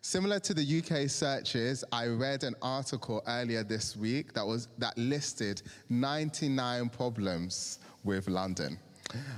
Similar 0.00 0.38
to 0.40 0.54
the 0.54 0.82
UK 0.82 1.08
searches, 1.08 1.82
I 1.90 2.08
read 2.08 2.44
an 2.44 2.54
article 2.60 3.22
earlier 3.26 3.64
this 3.64 3.96
week 3.96 4.34
that 4.34 4.46
was 4.46 4.68
that 4.78 4.96
listed 4.98 5.62
99 5.88 6.90
problems 6.90 7.78
with 8.02 8.28
London. 8.28 8.78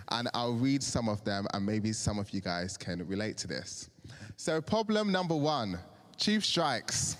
And 0.08 0.28
I'll 0.34 0.54
read 0.54 0.82
some 0.82 1.08
of 1.08 1.22
them 1.24 1.46
and 1.54 1.64
maybe 1.64 1.92
some 1.92 2.18
of 2.18 2.30
you 2.30 2.40
guys 2.40 2.76
can 2.76 3.06
relate 3.06 3.36
to 3.38 3.46
this. 3.46 3.90
So 4.36 4.60
problem 4.60 5.12
number 5.12 5.36
1, 5.36 5.78
chief 6.16 6.44
strikes. 6.44 7.16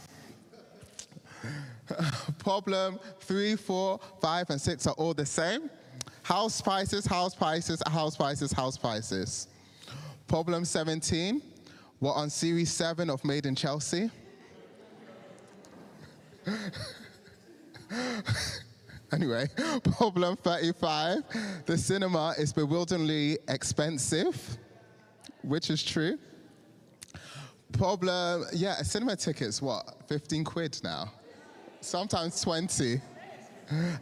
problem 2.39 2.99
three, 3.21 3.55
four, 3.55 4.01
five, 4.21 4.51
and 4.51 4.61
6 4.61 4.87
are 4.87 4.95
all 4.95 5.15
the 5.15 5.27
same. 5.27 5.71
House 6.23 6.61
prices, 6.61 7.07
house 7.07 7.35
prices, 7.35 7.81
house 7.87 8.17
prices, 8.17 8.53
house 8.53 8.77
prices. 8.77 9.49
Problem 10.37 10.67
17, 10.67 11.41
we're 11.99 12.13
on 12.13 12.29
series 12.29 12.71
7 12.71 13.09
of 13.09 13.25
Made 13.25 13.47
in 13.47 13.55
Chelsea. 13.55 14.11
anyway, 19.13 19.49
problem 19.97 20.37
35, 20.37 21.23
the 21.65 21.79
cinema 21.79 22.35
is 22.37 22.53
bewilderingly 22.53 23.39
expensive, 23.49 24.59
which 25.41 25.71
is 25.71 25.83
true. 25.83 26.19
Problem, 27.73 28.45
yeah, 28.53 28.79
a 28.79 28.85
cinema 28.85 29.17
ticket's 29.17 29.63
what, 29.63 29.91
15 30.07 30.45
quid 30.45 30.79
now? 30.85 31.11
Sometimes 31.81 32.43
20. 32.43 33.01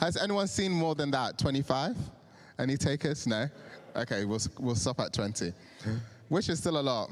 Has 0.01 0.17
anyone 0.17 0.49
seen 0.49 0.73
more 0.73 0.97
than 0.97 1.13
that? 1.13 1.39
25? 1.39 1.97
Any 2.59 2.77
takers? 2.77 3.25
No? 3.25 3.49
Okay, 3.95 4.25
we'll, 4.25 4.41
we'll 4.59 4.75
stop 4.75 4.99
at 4.99 5.13
20 5.13 5.53
which 6.29 6.49
is 6.49 6.59
still 6.59 6.79
a 6.79 6.83
lot. 6.83 7.11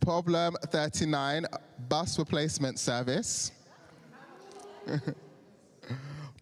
Problem 0.00 0.56
39, 0.66 1.46
bus 1.88 2.18
replacement 2.18 2.78
service. 2.78 3.52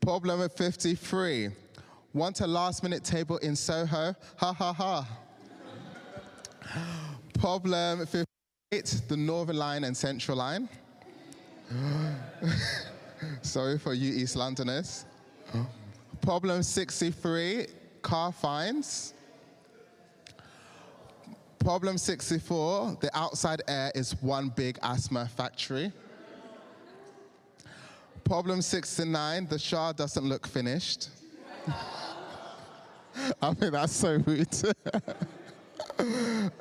Problem 0.00 0.48
53, 0.48 1.50
want 2.12 2.40
a 2.40 2.46
last 2.46 2.82
minute 2.82 3.02
table 3.02 3.38
in 3.38 3.56
Soho? 3.56 4.14
Ha 4.36 4.52
ha 4.52 4.72
ha. 4.72 5.08
Problem 7.38 8.06
58, 8.06 9.02
the 9.08 9.16
Northern 9.16 9.56
Line 9.56 9.84
and 9.84 9.96
Central 9.96 10.38
Line. 10.38 10.68
Sorry 13.42 13.78
for 13.78 13.94
you 13.94 14.12
East 14.14 14.36
Londoners. 14.36 15.06
Problem 16.20 16.62
63, 16.62 17.66
car 18.02 18.32
fines. 18.32 19.14
Problem 21.66 21.98
64 21.98 22.98
the 23.00 23.10
outside 23.18 23.60
air 23.66 23.90
is 23.96 24.14
one 24.22 24.50
big 24.50 24.78
asthma 24.84 25.26
factory. 25.26 25.90
Problem 28.22 28.62
69 28.62 29.48
the 29.48 29.58
Shard 29.58 29.96
doesn't 29.96 30.24
look 30.24 30.46
finished. 30.46 31.08
I 33.42 33.52
mean, 33.60 33.72
that's 33.72 33.96
so 33.96 34.22
rude. 34.24 34.46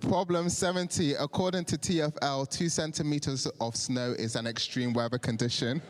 Problem 0.00 0.48
70 0.48 1.14
according 1.14 1.64
to 1.66 1.78
TFL, 1.78 2.50
two 2.50 2.68
centimeters 2.68 3.46
of 3.60 3.76
snow 3.76 4.10
is 4.18 4.34
an 4.34 4.48
extreme 4.48 4.92
weather 4.92 5.18
condition. 5.18 5.80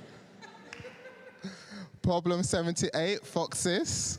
Problem 2.03 2.43
78 2.43 3.25
foxes. 3.25 4.19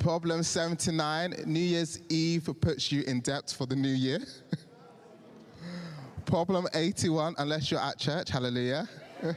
Problem 0.00 0.42
79 0.42 1.44
New 1.44 1.60
Year's 1.60 2.00
Eve 2.08 2.48
puts 2.62 2.90
you 2.90 3.02
in 3.02 3.20
debt 3.20 3.54
for 3.54 3.66
the 3.66 3.76
new 3.76 3.92
year. 3.92 4.20
Problem 6.24 6.66
81 6.72 7.34
Unless 7.36 7.70
you're 7.70 7.80
at 7.80 7.98
church, 7.98 8.30
hallelujah. 8.30 8.88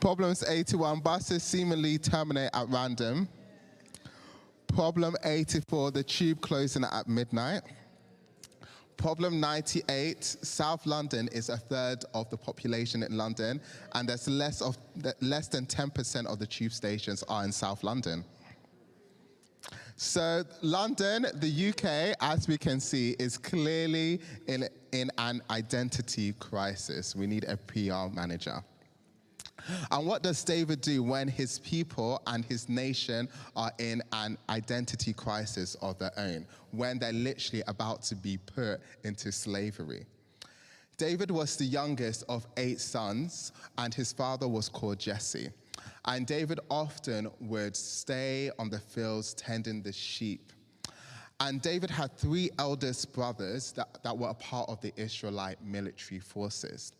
Problems 0.00 0.42
81 0.48 1.00
Buses 1.00 1.42
seemingly 1.42 1.98
terminate 1.98 2.48
at 2.54 2.66
random. 2.70 3.28
Problem 4.66 5.14
84 5.24 5.90
The 5.90 6.02
tube 6.02 6.40
closing 6.40 6.84
at 6.84 7.06
midnight. 7.06 7.60
Problem 8.96 9.40
98 9.40 10.24
South 10.24 10.86
London 10.86 11.28
is 11.28 11.48
a 11.48 11.56
third 11.56 12.04
of 12.14 12.28
the 12.30 12.36
population 12.36 13.02
in 13.02 13.16
London, 13.16 13.60
and 13.92 14.08
there's 14.08 14.28
less, 14.28 14.60
of, 14.60 14.76
less 15.20 15.48
than 15.48 15.66
10% 15.66 16.26
of 16.26 16.38
the 16.38 16.46
tube 16.46 16.72
stations 16.72 17.22
are 17.24 17.44
in 17.44 17.52
South 17.52 17.82
London. 17.82 18.24
So, 19.96 20.42
London, 20.62 21.26
the 21.34 21.68
UK, 21.68 22.16
as 22.20 22.48
we 22.48 22.58
can 22.58 22.80
see, 22.80 23.14
is 23.18 23.38
clearly 23.38 24.20
in, 24.46 24.68
in 24.92 25.10
an 25.18 25.42
identity 25.50 26.32
crisis. 26.34 27.14
We 27.14 27.26
need 27.26 27.44
a 27.44 27.56
PR 27.56 28.12
manager. 28.12 28.64
And 29.90 30.06
what 30.06 30.22
does 30.22 30.42
David 30.44 30.80
do 30.80 31.02
when 31.02 31.28
his 31.28 31.58
people 31.60 32.22
and 32.26 32.44
his 32.44 32.68
nation 32.68 33.28
are 33.56 33.72
in 33.78 34.02
an 34.12 34.38
identity 34.48 35.12
crisis 35.12 35.74
of 35.76 35.98
their 35.98 36.12
own, 36.16 36.46
when 36.70 36.98
they're 36.98 37.12
literally 37.12 37.62
about 37.66 38.02
to 38.02 38.14
be 38.14 38.38
put 38.38 38.80
into 39.04 39.32
slavery? 39.32 40.06
David 40.98 41.30
was 41.30 41.56
the 41.56 41.64
youngest 41.64 42.24
of 42.28 42.46
eight 42.56 42.80
sons, 42.80 43.52
and 43.78 43.92
his 43.92 44.12
father 44.12 44.46
was 44.46 44.68
called 44.68 44.98
Jesse. 44.98 45.50
And 46.04 46.26
David 46.26 46.60
often 46.70 47.28
would 47.40 47.76
stay 47.76 48.50
on 48.58 48.70
the 48.70 48.78
fields 48.78 49.34
tending 49.34 49.82
the 49.82 49.92
sheep. 49.92 50.52
And 51.40 51.60
David 51.60 51.90
had 51.90 52.16
three 52.16 52.50
eldest 52.58 53.12
brothers 53.12 53.72
that, 53.72 54.02
that 54.04 54.16
were 54.16 54.28
a 54.28 54.34
part 54.34 54.68
of 54.68 54.80
the 54.80 54.92
Israelite 54.96 55.62
military 55.64 56.20
forces. 56.20 56.92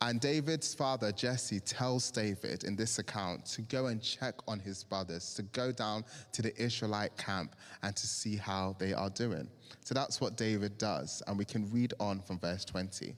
And 0.00 0.20
David's 0.20 0.74
father, 0.74 1.12
Jesse, 1.12 1.60
tells 1.60 2.10
David 2.10 2.64
in 2.64 2.76
this 2.76 2.98
account 2.98 3.46
to 3.46 3.62
go 3.62 3.86
and 3.86 4.02
check 4.02 4.34
on 4.46 4.58
his 4.58 4.84
brothers, 4.84 5.34
to 5.34 5.42
go 5.42 5.72
down 5.72 6.04
to 6.32 6.42
the 6.42 6.54
Israelite 6.60 7.16
camp 7.16 7.56
and 7.82 7.96
to 7.96 8.06
see 8.06 8.36
how 8.36 8.76
they 8.78 8.92
are 8.92 9.08
doing. 9.10 9.48
So 9.84 9.94
that's 9.94 10.20
what 10.20 10.36
David 10.36 10.76
does. 10.78 11.22
And 11.26 11.38
we 11.38 11.44
can 11.44 11.70
read 11.72 11.94
on 12.00 12.20
from 12.20 12.38
verse 12.38 12.64
20. 12.64 13.14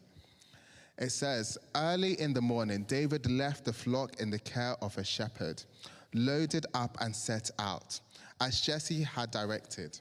It 0.98 1.10
says, 1.10 1.58
Early 1.74 2.18
in 2.20 2.32
the 2.32 2.40
morning, 2.40 2.84
David 2.84 3.30
left 3.30 3.64
the 3.64 3.72
flock 3.72 4.20
in 4.20 4.30
the 4.30 4.38
care 4.38 4.76
of 4.80 4.96
a 4.96 5.04
shepherd, 5.04 5.62
loaded 6.14 6.66
up 6.72 6.96
and 7.00 7.14
set 7.14 7.50
out, 7.58 8.00
as 8.40 8.60
Jesse 8.60 9.02
had 9.02 9.30
directed. 9.30 9.98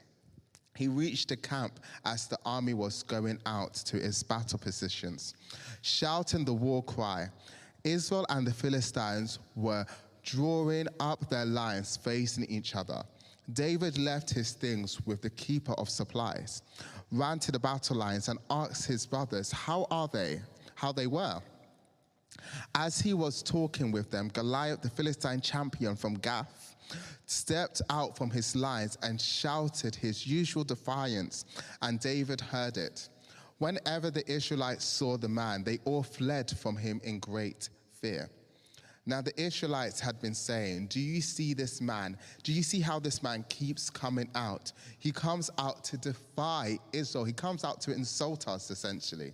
He 0.76 0.88
reached 0.88 1.28
the 1.28 1.36
camp 1.36 1.80
as 2.04 2.26
the 2.26 2.38
army 2.44 2.74
was 2.74 3.02
going 3.02 3.40
out 3.46 3.74
to 3.74 3.96
its 3.96 4.22
battle 4.22 4.58
positions, 4.58 5.34
shouting 5.82 6.44
the 6.44 6.52
war 6.52 6.82
cry. 6.82 7.28
Israel 7.84 8.26
and 8.28 8.46
the 8.46 8.52
Philistines 8.52 9.38
were 9.54 9.86
drawing 10.22 10.88
up 11.00 11.28
their 11.30 11.46
lines 11.46 11.96
facing 11.96 12.44
each 12.44 12.74
other. 12.74 13.02
David 13.52 13.96
left 13.96 14.30
his 14.30 14.52
things 14.52 15.00
with 15.06 15.22
the 15.22 15.30
keeper 15.30 15.72
of 15.74 15.88
supplies, 15.88 16.62
ran 17.12 17.38
to 17.38 17.52
the 17.52 17.58
battle 17.58 17.96
lines, 17.96 18.28
and 18.28 18.38
asked 18.50 18.86
his 18.86 19.06
brothers, 19.06 19.52
How 19.52 19.86
are 19.90 20.08
they? 20.08 20.40
How 20.74 20.92
they 20.92 21.06
were. 21.06 21.40
As 22.74 23.00
he 23.00 23.14
was 23.14 23.42
talking 23.42 23.92
with 23.92 24.10
them, 24.10 24.28
Goliath, 24.28 24.82
the 24.82 24.90
Philistine 24.90 25.40
champion 25.40 25.96
from 25.96 26.14
Gath, 26.14 26.75
stepped 27.26 27.82
out 27.90 28.16
from 28.16 28.30
his 28.30 28.54
lines 28.54 28.96
and 29.02 29.20
shouted 29.20 29.94
his 29.94 30.26
usual 30.26 30.64
defiance, 30.64 31.44
and 31.82 32.00
David 32.00 32.40
heard 32.40 32.76
it. 32.76 33.08
Whenever 33.58 34.10
the 34.10 34.28
Israelites 34.30 34.84
saw 34.84 35.16
the 35.16 35.28
man, 35.28 35.64
they 35.64 35.78
all 35.84 36.02
fled 36.02 36.50
from 36.58 36.76
him 36.76 37.00
in 37.04 37.18
great 37.18 37.70
fear. 38.00 38.28
Now, 39.08 39.22
the 39.22 39.40
Israelites 39.40 40.00
had 40.00 40.20
been 40.20 40.34
saying, 40.34 40.88
Do 40.88 40.98
you 40.98 41.20
see 41.20 41.54
this 41.54 41.80
man? 41.80 42.18
Do 42.42 42.52
you 42.52 42.64
see 42.64 42.80
how 42.80 42.98
this 42.98 43.22
man 43.22 43.44
keeps 43.48 43.88
coming 43.88 44.28
out? 44.34 44.72
He 44.98 45.12
comes 45.12 45.48
out 45.58 45.84
to 45.84 45.96
defy 45.96 46.78
Israel, 46.92 47.24
he 47.24 47.32
comes 47.32 47.64
out 47.64 47.80
to 47.82 47.92
insult 47.92 48.48
us, 48.48 48.70
essentially. 48.70 49.32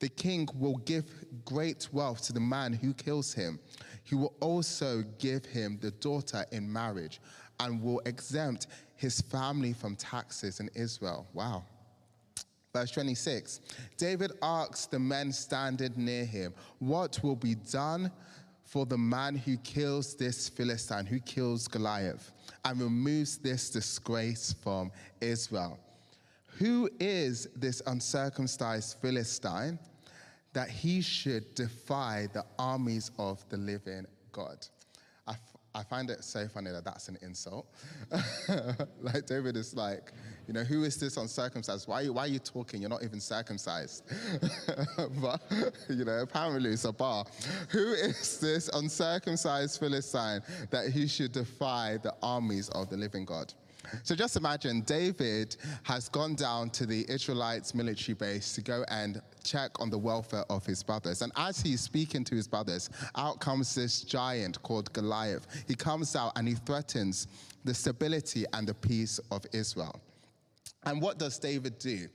The 0.00 0.08
king 0.08 0.48
will 0.54 0.76
give 0.78 1.04
great 1.44 1.88
wealth 1.92 2.22
to 2.26 2.32
the 2.32 2.40
man 2.40 2.72
who 2.72 2.92
kills 2.94 3.32
him. 3.32 3.58
He 4.02 4.14
will 4.14 4.34
also 4.40 5.02
give 5.18 5.44
him 5.46 5.78
the 5.80 5.92
daughter 5.92 6.44
in 6.52 6.70
marriage 6.70 7.20
and 7.60 7.82
will 7.82 8.00
exempt 8.04 8.66
his 8.96 9.20
family 9.20 9.72
from 9.72 9.96
taxes 9.96 10.60
in 10.60 10.68
Israel. 10.74 11.26
Wow. 11.32 11.64
Verse 12.72 12.90
26 12.90 13.60
David 13.96 14.32
asks 14.42 14.86
the 14.86 14.98
men 14.98 15.32
standing 15.32 15.92
near 15.96 16.24
him, 16.24 16.52
What 16.80 17.20
will 17.22 17.36
be 17.36 17.54
done 17.54 18.10
for 18.64 18.84
the 18.84 18.98
man 18.98 19.36
who 19.36 19.56
kills 19.58 20.14
this 20.14 20.48
Philistine, 20.48 21.06
who 21.06 21.20
kills 21.20 21.68
Goliath, 21.68 22.32
and 22.64 22.80
removes 22.80 23.38
this 23.38 23.70
disgrace 23.70 24.54
from 24.62 24.90
Israel? 25.20 25.78
Who 26.58 26.88
is 27.00 27.48
this 27.56 27.82
uncircumcised 27.86 28.98
Philistine 29.00 29.78
that 30.54 30.70
he 30.70 31.02
should 31.02 31.54
defy 31.54 32.28
the 32.32 32.44
armies 32.58 33.10
of 33.18 33.46
the 33.50 33.56
living 33.56 34.06
God? 34.32 34.66
I, 35.26 35.32
f- 35.32 35.56
I 35.74 35.82
find 35.82 36.08
it 36.10 36.24
so 36.24 36.46
funny 36.48 36.70
that 36.70 36.84
that's 36.84 37.08
an 37.08 37.18
insult. 37.22 37.66
like 39.02 39.26
David 39.26 39.56
is 39.56 39.74
like, 39.74 40.12
you 40.46 40.54
know, 40.54 40.62
who 40.62 40.84
is 40.84 40.96
this 40.96 41.16
uncircumcised? 41.16 41.88
Why, 41.88 42.06
why 42.06 42.22
are 42.22 42.28
you 42.28 42.38
talking? 42.38 42.80
You're 42.80 42.90
not 42.90 43.02
even 43.02 43.20
circumcised. 43.20 44.04
but, 45.20 45.40
you 45.88 46.04
know, 46.04 46.20
apparently 46.20 46.70
it's 46.70 46.84
a 46.84 46.92
bar. 46.92 47.24
Who 47.70 47.92
is 47.92 48.38
this 48.38 48.68
uncircumcised 48.72 49.80
Philistine 49.80 50.40
that 50.70 50.90
he 50.90 51.08
should 51.08 51.32
defy 51.32 51.98
the 52.02 52.14
armies 52.22 52.68
of 52.70 52.90
the 52.90 52.96
living 52.96 53.24
God? 53.24 53.52
So 54.02 54.14
just 54.14 54.36
imagine 54.36 54.82
David 54.82 55.56
has 55.82 56.08
gone 56.08 56.34
down 56.34 56.70
to 56.70 56.86
the 56.86 57.04
Israelites' 57.08 57.74
military 57.74 58.14
base 58.14 58.54
to 58.54 58.60
go 58.60 58.84
and 58.88 59.20
check 59.42 59.80
on 59.80 59.90
the 59.90 59.98
welfare 59.98 60.44
of 60.50 60.64
his 60.66 60.82
brothers. 60.82 61.22
And 61.22 61.32
as 61.36 61.60
he's 61.60 61.80
speaking 61.80 62.24
to 62.24 62.34
his 62.34 62.48
brothers, 62.48 62.90
out 63.16 63.40
comes 63.40 63.74
this 63.74 64.02
giant 64.02 64.62
called 64.62 64.92
Goliath. 64.92 65.46
He 65.68 65.74
comes 65.74 66.16
out 66.16 66.32
and 66.36 66.48
he 66.48 66.54
threatens 66.54 67.26
the 67.64 67.74
stability 67.74 68.44
and 68.52 68.66
the 68.66 68.74
peace 68.74 69.18
of 69.30 69.44
Israel. 69.52 70.00
And 70.84 71.00
what 71.00 71.18
does 71.18 71.38
David 71.38 71.78
do? 71.78 72.08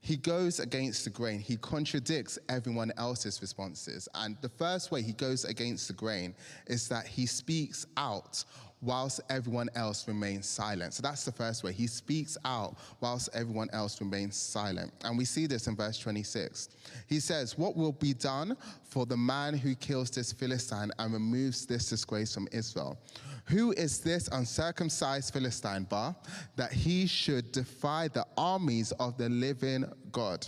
He 0.00 0.16
goes 0.16 0.60
against 0.60 1.04
the 1.04 1.10
grain. 1.10 1.40
He 1.40 1.56
contradicts 1.56 2.38
everyone 2.48 2.92
else's 2.96 3.40
responses. 3.40 4.08
And 4.14 4.36
the 4.40 4.48
first 4.48 4.92
way 4.92 5.02
he 5.02 5.12
goes 5.12 5.44
against 5.44 5.88
the 5.88 5.94
grain 5.94 6.34
is 6.68 6.88
that 6.88 7.06
he 7.06 7.26
speaks 7.26 7.86
out 7.96 8.44
whilst 8.82 9.20
everyone 9.30 9.68
else 9.74 10.06
remains 10.06 10.46
silent. 10.46 10.94
So 10.94 11.02
that's 11.02 11.24
the 11.24 11.32
first 11.32 11.64
way. 11.64 11.72
He 11.72 11.86
speaks 11.86 12.36
out 12.44 12.76
whilst 13.00 13.28
everyone 13.34 13.68
else 13.72 14.00
remains 14.00 14.36
silent. 14.36 14.92
And 15.02 15.16
we 15.16 15.24
see 15.24 15.46
this 15.46 15.66
in 15.66 15.76
verse 15.76 15.98
26. 15.98 16.68
He 17.08 17.18
says, 17.18 17.56
What 17.58 17.76
will 17.76 17.92
be 17.92 18.12
done 18.14 18.56
for 18.84 19.06
the 19.06 19.16
man 19.16 19.54
who 19.54 19.74
kills 19.74 20.10
this 20.10 20.32
Philistine 20.32 20.90
and 20.98 21.12
removes 21.12 21.66
this 21.66 21.88
disgrace 21.88 22.34
from 22.34 22.48
Israel? 22.52 22.98
Who 23.46 23.72
is 23.72 24.00
this 24.00 24.28
uncircumcised 24.32 25.32
Philistine, 25.32 25.84
bar, 25.84 26.16
that 26.56 26.72
he 26.72 27.06
should 27.06 27.52
defy 27.52 28.08
the 28.08 28.26
armies 28.36 28.92
of 28.92 29.16
the 29.16 29.28
living 29.28 29.84
God? 30.10 30.46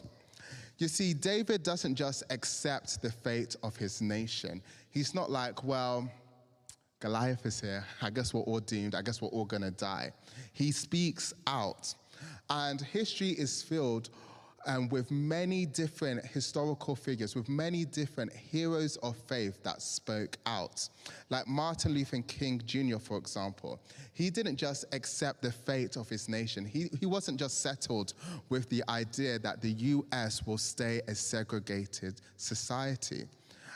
You 0.78 0.88
see, 0.88 1.14
David 1.14 1.62
doesn't 1.62 1.94
just 1.94 2.22
accept 2.30 3.00
the 3.02 3.10
fate 3.10 3.56
of 3.62 3.76
his 3.76 4.00
nation. 4.00 4.62
He's 4.90 5.14
not 5.14 5.30
like, 5.30 5.64
well, 5.64 6.10
Goliath 7.00 7.46
is 7.46 7.60
here. 7.60 7.84
I 8.02 8.10
guess 8.10 8.34
we're 8.34 8.40
all 8.40 8.60
doomed. 8.60 8.94
I 8.94 9.02
guess 9.02 9.22
we're 9.22 9.28
all 9.28 9.44
going 9.44 9.62
to 9.62 9.70
die. 9.70 10.12
He 10.52 10.72
speaks 10.72 11.32
out. 11.46 11.94
And 12.50 12.80
history 12.80 13.30
is 13.30 13.62
filled 13.62 14.10
um, 14.68 14.88
with 14.90 15.10
many 15.10 15.66
different 15.66 16.24
historical 16.24 16.94
figures, 16.94 17.34
with 17.34 17.48
many 17.48 17.84
different 17.84 18.32
heroes 18.32 18.96
of 18.98 19.16
faith 19.26 19.60
that 19.64 19.82
spoke 19.82 20.36
out. 20.46 20.88
Like 21.30 21.48
Martin 21.48 21.92
Luther 21.94 22.22
King 22.22 22.62
Jr., 22.66 22.98
for 22.98 23.16
example. 23.16 23.80
He 24.12 24.30
didn't 24.30 24.56
just 24.56 24.84
accept 24.92 25.42
the 25.42 25.50
fate 25.50 25.96
of 25.96 26.08
his 26.08 26.28
nation, 26.28 26.64
he, 26.64 26.90
he 27.00 27.06
wasn't 27.06 27.40
just 27.40 27.62
settled 27.62 28.12
with 28.50 28.68
the 28.68 28.84
idea 28.88 29.38
that 29.38 29.60
the 29.60 29.70
US 29.70 30.46
will 30.46 30.58
stay 30.58 31.00
a 31.08 31.14
segregated 31.14 32.20
society. 32.36 33.24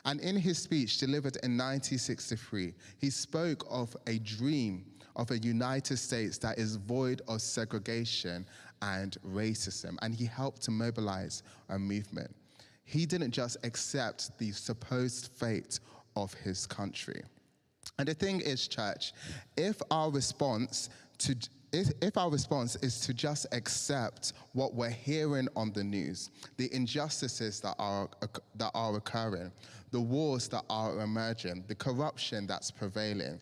And 0.04 0.20
in 0.20 0.36
his 0.36 0.58
speech 0.58 0.98
delivered 0.98 1.36
in 1.36 1.56
1963, 1.56 2.74
he 2.98 3.08
spoke 3.08 3.64
of 3.70 3.96
a 4.06 4.18
dream 4.18 4.84
of 5.16 5.30
a 5.30 5.38
United 5.38 5.98
States 5.98 6.38
that 6.38 6.58
is 6.58 6.76
void 6.76 7.22
of 7.28 7.40
segregation 7.40 8.46
and 8.82 9.16
racism. 9.26 9.96
And 10.02 10.14
he 10.14 10.26
helped 10.26 10.62
to 10.62 10.70
mobilize 10.70 11.42
a 11.70 11.78
movement. 11.78 12.34
He 12.84 13.06
didn't 13.06 13.30
just 13.30 13.56
accept 13.64 14.36
the 14.38 14.50
supposed 14.52 15.28
fate 15.36 15.80
of 16.16 16.34
his 16.34 16.66
country. 16.66 17.22
And 17.98 18.06
the 18.06 18.14
thing 18.14 18.40
is, 18.40 18.68
church, 18.68 19.12
if 19.56 19.80
our 19.90 20.10
response 20.10 20.90
to 21.18 21.34
if, 21.72 21.90
if, 22.02 22.18
our 22.18 22.28
response 22.28 22.76
is 22.82 23.00
to 23.00 23.14
just 23.14 23.46
accept 23.52 24.34
what 24.52 24.74
we're 24.74 24.90
hearing 24.90 25.48
on 25.56 25.72
the 25.72 25.82
news, 25.82 26.28
the 26.58 26.68
injustices 26.74 27.60
that 27.60 27.74
are, 27.78 28.10
that 28.56 28.70
are 28.74 28.94
occurring, 28.94 29.50
the 29.90 30.00
wars 30.00 30.48
that 30.48 30.64
are 30.68 31.00
emerging, 31.00 31.64
the 31.68 31.74
corruption 31.74 32.46
that's 32.46 32.70
prevailing. 32.70 33.40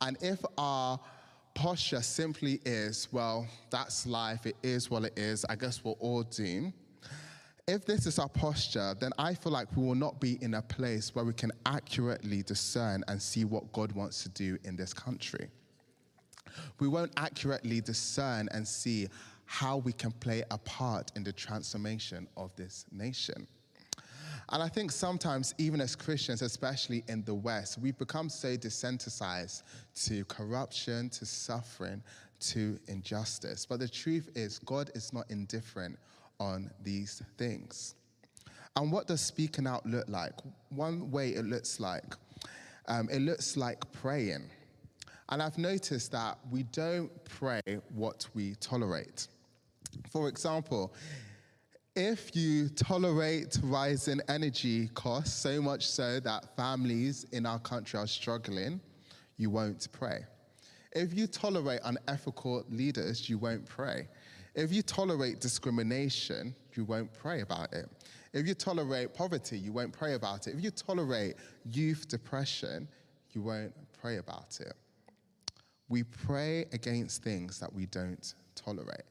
And 0.00 0.16
if 0.20 0.40
our 0.56 0.98
posture 1.58 2.00
simply 2.00 2.60
is, 2.64 3.08
well, 3.10 3.44
that's 3.68 4.06
life, 4.06 4.46
it 4.46 4.54
is 4.62 4.92
what 4.92 5.02
it 5.02 5.18
is, 5.18 5.44
I 5.48 5.56
guess 5.56 5.82
we're 5.82 5.90
all 5.94 6.22
doomed, 6.22 6.72
if 7.66 7.84
this 7.84 8.06
is 8.06 8.20
our 8.20 8.28
posture, 8.28 8.94
then 9.00 9.10
I 9.18 9.34
feel 9.34 9.50
like 9.50 9.66
we 9.76 9.84
will 9.84 9.96
not 9.96 10.20
be 10.20 10.38
in 10.40 10.54
a 10.54 10.62
place 10.62 11.16
where 11.16 11.24
we 11.24 11.32
can 11.32 11.50
accurately 11.66 12.44
discern 12.44 13.02
and 13.08 13.20
see 13.20 13.44
what 13.44 13.72
God 13.72 13.90
wants 13.90 14.22
to 14.22 14.28
do 14.28 14.56
in 14.62 14.76
this 14.76 14.94
country. 14.94 15.50
We 16.78 16.86
won't 16.86 17.10
accurately 17.16 17.80
discern 17.80 18.48
and 18.52 18.66
see 18.66 19.08
how 19.44 19.78
we 19.78 19.92
can 19.92 20.12
play 20.12 20.44
a 20.52 20.58
part 20.58 21.10
in 21.16 21.24
the 21.24 21.32
transformation 21.32 22.28
of 22.36 22.54
this 22.54 22.84
nation. 22.92 23.48
And 24.50 24.62
I 24.62 24.68
think 24.68 24.90
sometimes, 24.92 25.54
even 25.58 25.80
as 25.80 25.94
Christians, 25.94 26.40
especially 26.40 27.04
in 27.08 27.22
the 27.24 27.34
West, 27.34 27.78
we've 27.78 27.98
become 27.98 28.30
so 28.30 28.56
desensitized 28.56 29.62
to 30.06 30.24
corruption, 30.24 31.10
to 31.10 31.26
suffering, 31.26 32.02
to 32.40 32.78
injustice. 32.86 33.66
But 33.66 33.80
the 33.80 33.88
truth 33.88 34.30
is, 34.34 34.58
God 34.60 34.90
is 34.94 35.12
not 35.12 35.30
indifferent 35.30 35.98
on 36.40 36.70
these 36.82 37.22
things. 37.36 37.94
And 38.76 38.90
what 38.90 39.06
does 39.06 39.20
speaking 39.20 39.66
out 39.66 39.84
look 39.84 40.08
like? 40.08 40.32
One 40.70 41.10
way 41.10 41.30
it 41.30 41.44
looks 41.44 41.78
like, 41.78 42.14
um, 42.86 43.08
it 43.10 43.20
looks 43.20 43.56
like 43.56 43.90
praying. 43.92 44.48
And 45.30 45.42
I've 45.42 45.58
noticed 45.58 46.12
that 46.12 46.38
we 46.50 46.62
don't 46.62 47.10
pray 47.24 47.60
what 47.94 48.26
we 48.34 48.54
tolerate. 48.60 49.28
For 50.10 50.28
example, 50.28 50.94
if 51.98 52.36
you 52.36 52.68
tolerate 52.68 53.58
rising 53.64 54.20
energy 54.28 54.86
costs 54.94 55.34
so 55.34 55.60
much 55.60 55.84
so 55.84 56.20
that 56.20 56.54
families 56.54 57.26
in 57.32 57.44
our 57.44 57.58
country 57.58 57.98
are 57.98 58.06
struggling, 58.06 58.80
you 59.36 59.50
won't 59.50 59.88
pray. 59.90 60.20
If 60.92 61.12
you 61.12 61.26
tolerate 61.26 61.80
unethical 61.84 62.64
leaders, 62.70 63.28
you 63.28 63.36
won't 63.36 63.66
pray. 63.66 64.06
If 64.54 64.72
you 64.72 64.80
tolerate 64.80 65.40
discrimination, 65.40 66.54
you 66.74 66.84
won't 66.84 67.12
pray 67.12 67.40
about 67.40 67.72
it. 67.72 67.88
If 68.32 68.46
you 68.46 68.54
tolerate 68.54 69.12
poverty, 69.12 69.58
you 69.58 69.72
won't 69.72 69.92
pray 69.92 70.14
about 70.14 70.46
it. 70.46 70.54
If 70.54 70.62
you 70.62 70.70
tolerate 70.70 71.34
youth 71.64 72.06
depression, 72.06 72.86
you 73.32 73.42
won't 73.42 73.72
pray 74.00 74.18
about 74.18 74.60
it. 74.60 74.74
We 75.88 76.04
pray 76.04 76.66
against 76.72 77.24
things 77.24 77.58
that 77.58 77.72
we 77.72 77.86
don't 77.86 78.34
tolerate. 78.54 79.02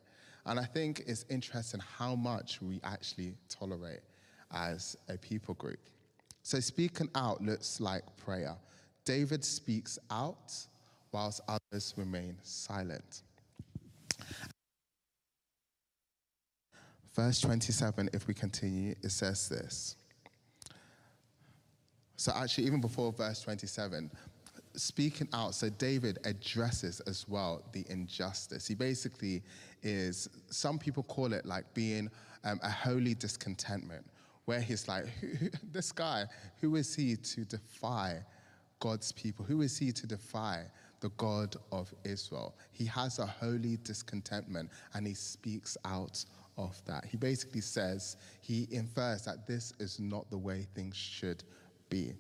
And 0.48 0.58
I 0.60 0.64
think 0.64 1.04
it's 1.06 1.26
interesting 1.30 1.82
how 1.98 2.16
much 2.16 2.62
we 2.62 2.80
actually 2.84 3.36
tolerate 3.50 4.00
as 4.52 4.96
a 5.10 5.18
people 5.18 5.54
group. 5.56 5.80
So 6.42 6.62
speaking 6.62 7.10
out 7.16 7.44
looks 7.44 7.82
like 7.82 8.04
prayer. 8.16 8.56
David 9.04 9.44
speaks 9.44 10.00
out 10.10 10.54
whilst 11.12 11.42
others 11.48 11.94
remain 11.98 12.38
silent. 12.44 13.24
Verse 17.14 17.42
27, 17.42 18.10
if 18.14 18.28
we 18.28 18.34
continue, 18.34 18.96
it 19.04 19.12
says 19.12 19.50
this. 19.50 19.96
So, 22.16 22.32
actually, 22.36 22.66
even 22.66 22.82
before 22.82 23.12
verse 23.12 23.42
27, 23.42 24.12
speaking 24.78 25.28
out, 25.34 25.56
so 25.56 25.70
David 25.70 26.20
addresses 26.24 27.00
as 27.02 27.28
well 27.28 27.64
the 27.74 27.86
injustice. 27.90 28.68
He 28.68 28.76
basically 28.76 29.44
is, 29.84 30.30
some 30.50 30.78
people 30.80 31.04
call 31.04 31.34
it 31.34 31.46
like 31.46 31.72
being 31.74 32.10
um, 32.44 32.60
a 32.64 32.70
holy 32.70 33.16
discontentment, 33.16 34.06
where 34.46 34.62
he's 34.62 34.88
like, 34.88 35.08
who, 35.22 35.28
who, 35.28 35.50
this 35.72 35.92
guy, 35.92 36.26
who 36.62 36.76
is 36.76 36.96
he 36.96 37.16
to 37.16 37.44
defy 37.46 38.24
God's 38.80 39.12
people? 39.12 39.44
Who 39.44 39.62
is 39.62 39.78
he 39.78 39.92
to 39.92 40.08
defy 40.08 40.66
the 41.00 41.10
God 41.10 41.56
of 41.72 41.94
Israel? 42.04 42.56
He 42.72 42.86
has 42.86 43.20
a 43.20 43.26
holy 43.26 43.78
discontentment 43.84 44.70
and 44.94 45.06
he 45.06 45.14
speaks 45.14 45.78
out 45.86 46.24
of 46.58 46.80
that. 46.86 47.06
He 47.06 47.18
basically 47.18 47.62
says, 47.62 48.18
he 48.42 48.68
infers 48.72 49.26
that 49.26 49.48
this 49.48 49.74
is 49.80 50.00
not 50.00 50.30
the 50.30 50.38
way 50.38 50.68
things 50.76 50.96
should 50.96 51.44
be. 51.90 52.14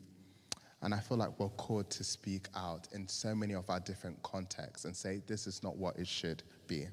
And 0.81 0.93
I 0.93 0.99
feel 0.99 1.17
like 1.17 1.39
we're 1.39 1.49
called 1.49 1.89
to 1.91 2.03
speak 2.03 2.47
out 2.55 2.87
in 2.93 3.07
so 3.07 3.33
many 3.33 3.55
of 3.55 3.69
our 3.69 3.79
different 3.79 4.21
contexts 4.21 4.85
and 4.85 4.95
say, 4.95 5.21
this 5.25 5.47
is 5.47 5.63
not 5.63 5.75
what 5.75 5.97
it 5.97 6.07
should 6.07 6.43
be. 6.67 6.85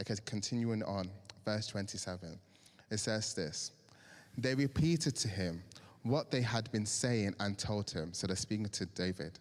Okay, 0.00 0.14
continuing 0.26 0.82
on, 0.82 1.10
verse 1.44 1.66
27, 1.68 2.38
it 2.90 2.98
says 2.98 3.34
this 3.34 3.72
They 4.36 4.54
repeated 4.54 5.16
to 5.16 5.28
him 5.28 5.62
what 6.02 6.30
they 6.30 6.42
had 6.42 6.70
been 6.70 6.86
saying 6.86 7.34
and 7.40 7.58
told 7.58 7.90
him. 7.90 8.12
So 8.12 8.26
they're 8.26 8.36
speaking 8.36 8.68
to 8.68 8.86
David. 8.86 9.38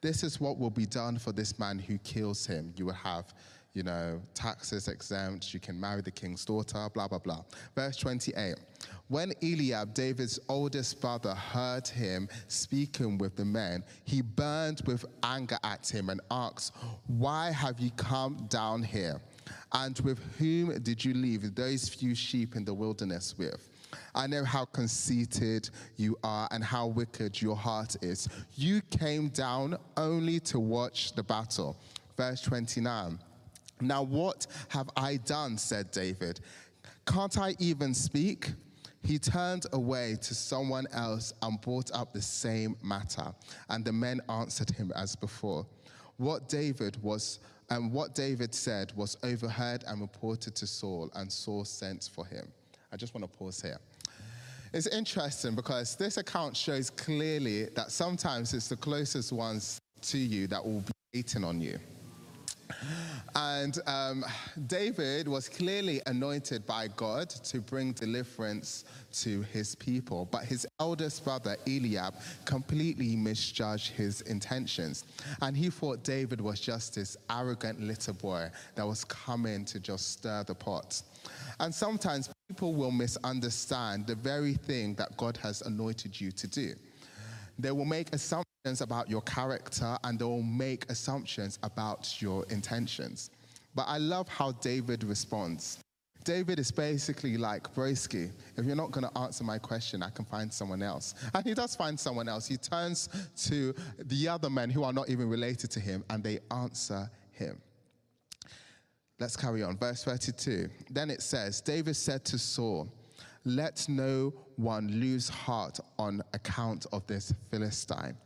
This 0.00 0.22
is 0.22 0.40
what 0.40 0.58
will 0.58 0.70
be 0.70 0.86
done 0.86 1.18
for 1.18 1.32
this 1.32 1.58
man 1.58 1.78
who 1.78 1.98
kills 1.98 2.46
him. 2.46 2.72
You 2.76 2.86
will 2.86 2.92
have 2.92 3.32
you 3.76 3.82
know, 3.82 4.22
taxes 4.32 4.88
exempt, 4.88 5.52
you 5.52 5.60
can 5.60 5.78
marry 5.78 6.00
the 6.00 6.10
king's 6.10 6.46
daughter, 6.46 6.88
blah, 6.94 7.06
blah, 7.06 7.18
blah. 7.18 7.44
Verse 7.74 7.98
28. 7.98 8.54
When 9.08 9.34
Eliab, 9.42 9.92
David's 9.92 10.40
oldest 10.48 10.98
brother, 10.98 11.34
heard 11.34 11.86
him 11.86 12.26
speaking 12.48 13.18
with 13.18 13.36
the 13.36 13.44
men, 13.44 13.84
he 14.04 14.22
burned 14.22 14.80
with 14.86 15.04
anger 15.22 15.58
at 15.62 15.86
him 15.86 16.08
and 16.08 16.22
asked, 16.30 16.74
Why 17.06 17.50
have 17.50 17.78
you 17.78 17.90
come 17.90 18.46
down 18.48 18.82
here? 18.82 19.20
And 19.74 20.00
with 20.00 20.20
whom 20.38 20.82
did 20.82 21.04
you 21.04 21.12
leave 21.12 21.54
those 21.54 21.86
few 21.86 22.14
sheep 22.14 22.56
in 22.56 22.64
the 22.64 22.72
wilderness 22.72 23.34
with? 23.36 23.68
I 24.14 24.26
know 24.26 24.42
how 24.42 24.64
conceited 24.64 25.68
you 25.96 26.18
are 26.24 26.48
and 26.50 26.64
how 26.64 26.86
wicked 26.86 27.42
your 27.42 27.56
heart 27.56 27.94
is. 28.00 28.26
You 28.54 28.80
came 28.90 29.28
down 29.28 29.76
only 29.98 30.40
to 30.40 30.58
watch 30.58 31.12
the 31.12 31.22
battle. 31.22 31.76
Verse 32.16 32.40
29. 32.40 33.18
Now, 33.80 34.02
what 34.02 34.46
have 34.68 34.88
I 34.96 35.16
done? 35.18 35.58
said 35.58 35.90
David. 35.90 36.40
Can't 37.06 37.38
I 37.38 37.54
even 37.58 37.94
speak? 37.94 38.50
He 39.02 39.18
turned 39.18 39.66
away 39.72 40.16
to 40.22 40.34
someone 40.34 40.86
else 40.92 41.32
and 41.42 41.60
brought 41.60 41.92
up 41.92 42.12
the 42.12 42.22
same 42.22 42.76
matter, 42.82 43.32
and 43.68 43.84
the 43.84 43.92
men 43.92 44.20
answered 44.28 44.70
him 44.70 44.92
as 44.96 45.14
before. 45.14 45.66
What 46.16 46.48
David 46.48 47.00
was 47.02 47.38
and 47.70 47.92
what 47.92 48.14
David 48.14 48.54
said 48.54 48.92
was 48.94 49.16
overheard 49.22 49.84
and 49.86 50.00
reported 50.00 50.54
to 50.56 50.66
Saul, 50.66 51.10
and 51.14 51.30
Saul 51.30 51.64
sent 51.64 52.10
for 52.12 52.24
him. 52.24 52.46
I 52.92 52.96
just 52.96 53.12
want 53.14 53.30
to 53.30 53.38
pause 53.38 53.60
here. 53.60 53.78
It's 54.72 54.86
interesting 54.86 55.54
because 55.54 55.96
this 55.96 56.16
account 56.16 56.56
shows 56.56 56.90
clearly 56.90 57.64
that 57.74 57.90
sometimes 57.90 58.54
it's 58.54 58.68
the 58.68 58.76
closest 58.76 59.32
ones 59.32 59.78
to 60.02 60.18
you 60.18 60.46
that 60.48 60.64
will 60.64 60.80
be 60.80 60.92
hating 61.12 61.44
on 61.44 61.60
you. 61.60 61.78
And 63.36 63.78
um, 63.86 64.24
David 64.66 65.28
was 65.28 65.46
clearly 65.46 66.00
anointed 66.06 66.66
by 66.66 66.88
God 66.96 67.28
to 67.28 67.60
bring 67.60 67.92
deliverance 67.92 68.86
to 69.20 69.42
his 69.42 69.74
people. 69.74 70.26
But 70.30 70.44
his 70.44 70.66
eldest 70.80 71.22
brother, 71.22 71.58
Eliab, 71.66 72.14
completely 72.46 73.14
misjudged 73.14 73.92
his 73.92 74.22
intentions. 74.22 75.04
And 75.42 75.54
he 75.54 75.68
thought 75.68 76.02
David 76.02 76.40
was 76.40 76.60
just 76.60 76.94
this 76.94 77.18
arrogant 77.28 77.78
little 77.78 78.14
boy 78.14 78.48
that 78.74 78.86
was 78.86 79.04
coming 79.04 79.66
to 79.66 79.80
just 79.80 80.12
stir 80.12 80.42
the 80.44 80.54
pot. 80.54 81.02
And 81.60 81.74
sometimes 81.74 82.30
people 82.48 82.72
will 82.72 82.90
misunderstand 82.90 84.06
the 84.06 84.14
very 84.14 84.54
thing 84.54 84.94
that 84.94 85.14
God 85.18 85.36
has 85.42 85.60
anointed 85.60 86.18
you 86.18 86.32
to 86.32 86.46
do. 86.46 86.72
They 87.58 87.70
will 87.70 87.84
make 87.84 88.14
assumptions 88.14 88.80
about 88.80 89.08
your 89.08 89.22
character 89.22 89.98
and 90.04 90.18
they 90.18 90.24
will 90.24 90.42
make 90.42 90.90
assumptions 90.90 91.58
about 91.62 92.20
your 92.20 92.44
intentions. 92.50 93.30
But 93.74 93.86
I 93.88 93.98
love 93.98 94.28
how 94.28 94.52
David 94.52 95.04
responds. 95.04 95.78
David 96.24 96.58
is 96.58 96.72
basically 96.72 97.36
like, 97.36 97.72
Broski, 97.72 98.32
if 98.56 98.64
you're 98.64 98.74
not 98.74 98.90
going 98.90 99.08
to 99.08 99.18
answer 99.18 99.44
my 99.44 99.58
question, 99.58 100.02
I 100.02 100.10
can 100.10 100.24
find 100.24 100.52
someone 100.52 100.82
else. 100.82 101.14
And 101.32 101.46
he 101.46 101.54
does 101.54 101.76
find 101.76 101.98
someone 101.98 102.28
else. 102.28 102.48
He 102.48 102.56
turns 102.56 103.08
to 103.46 103.72
the 103.96 104.26
other 104.26 104.50
men 104.50 104.68
who 104.68 104.82
are 104.82 104.92
not 104.92 105.08
even 105.08 105.28
related 105.28 105.70
to 105.70 105.80
him 105.80 106.04
and 106.10 106.24
they 106.24 106.40
answer 106.50 107.08
him. 107.30 107.62
Let's 109.20 109.36
carry 109.36 109.62
on. 109.62 109.78
Verse 109.78 110.02
32. 110.02 110.68
Then 110.90 111.10
it 111.10 111.22
says, 111.22 111.60
David 111.60 111.94
said 111.94 112.24
to 112.26 112.38
Saul, 112.38 112.88
Let 113.46 113.88
no 113.88 114.34
one 114.56 114.88
lose 115.00 115.30
heart 115.30 115.80
on 115.98 116.20
account 116.34 116.84
of 116.92 117.06
this 117.06 117.32
Philistine 117.50 118.16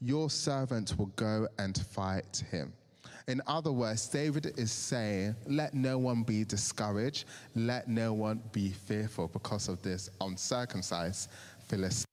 your 0.00 0.30
servant 0.30 0.96
will 0.98 1.10
go 1.16 1.48
and 1.58 1.76
fight 1.78 2.44
him. 2.50 2.72
In 3.28 3.42
other 3.46 3.72
words, 3.72 4.06
David 4.08 4.52
is 4.56 4.70
saying, 4.70 5.34
let 5.46 5.74
no 5.74 5.98
one 5.98 6.22
be 6.22 6.44
discouraged, 6.44 7.24
let 7.54 7.88
no 7.88 8.12
one 8.12 8.40
be 8.52 8.70
fearful 8.70 9.28
because 9.28 9.68
of 9.68 9.82
this 9.82 10.08
uncircumcised 10.20 11.30
Philistine. 11.66 12.04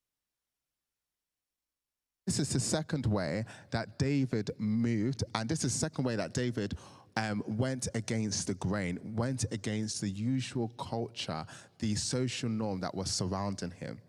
This 2.25 2.39
is 2.39 2.49
the 2.53 2.59
second 2.59 3.05
way 3.05 3.45
that 3.71 3.99
David 3.99 4.49
moved, 4.57 5.23
and 5.35 5.47
this 5.47 5.63
is 5.65 5.73
the 5.73 5.79
second 5.79 6.05
way 6.05 6.15
that 6.15 6.33
David 6.33 6.75
um, 7.17 7.43
went 7.45 7.87
against 7.95 8.47
the 8.47 8.53
grain, 8.55 8.99
went 9.15 9.45
against 9.51 10.01
the 10.01 10.09
usual 10.09 10.69
culture, 10.77 11.45
the 11.79 11.95
social 11.95 12.49
norm 12.49 12.79
that 12.81 12.93
was 12.93 13.11
surrounding 13.11 13.71
him. 13.71 13.99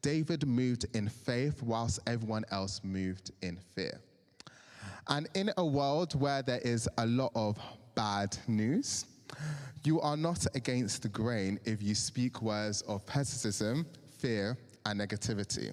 David 0.00 0.46
moved 0.46 0.86
in 0.94 1.08
faith 1.08 1.62
whilst 1.62 2.00
everyone 2.06 2.44
else 2.50 2.80
moved 2.82 3.30
in 3.42 3.58
fear. 3.74 4.00
And 5.08 5.28
in 5.34 5.50
a 5.56 5.64
world 5.64 6.18
where 6.20 6.42
there 6.42 6.60
is 6.60 6.88
a 6.98 7.06
lot 7.06 7.32
of 7.34 7.58
bad 7.94 8.36
news, 8.46 9.06
You 9.84 10.00
are 10.00 10.16
not 10.16 10.46
against 10.54 11.02
the 11.02 11.08
grain 11.08 11.58
if 11.64 11.82
you 11.82 11.94
speak 11.96 12.40
words 12.40 12.82
of 12.82 13.04
pessimism, 13.04 13.84
fear, 14.18 14.56
and 14.86 15.00
negativity. 15.00 15.72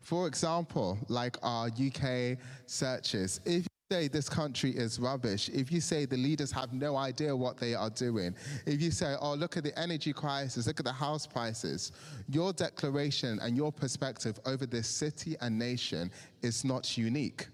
For 0.00 0.26
example, 0.26 0.98
like 1.08 1.38
our 1.42 1.68
UK 1.68 2.36
searches, 2.66 3.40
if 3.46 3.66
say 3.90 4.06
this 4.06 4.28
country 4.28 4.70
is 4.70 5.00
rubbish, 5.00 5.48
if 5.52 5.72
you 5.72 5.80
say 5.80 6.04
the 6.04 6.16
leaders 6.16 6.52
have 6.52 6.72
no 6.72 6.94
idea 6.94 7.34
what 7.34 7.56
they 7.56 7.74
are 7.74 7.90
doing, 7.90 8.36
if 8.64 8.80
you 8.80 8.92
say, 8.92 9.16
oh, 9.20 9.34
look 9.34 9.56
at 9.56 9.64
the 9.64 9.76
energy 9.76 10.12
crisis, 10.12 10.68
look 10.68 10.78
at 10.78 10.86
the 10.86 10.92
house 10.92 11.26
prices, 11.26 11.90
your 12.28 12.52
declaration 12.52 13.40
and 13.42 13.56
your 13.56 13.72
perspective 13.72 14.38
over 14.46 14.64
this 14.64 14.86
city 14.86 15.36
and 15.40 15.58
nation 15.58 16.08
is 16.40 16.64
not 16.64 16.96
unique. 16.96 17.48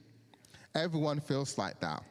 Everyone 0.75 1.21
feels 1.21 1.57
like 1.57 1.81
that. 1.81 2.03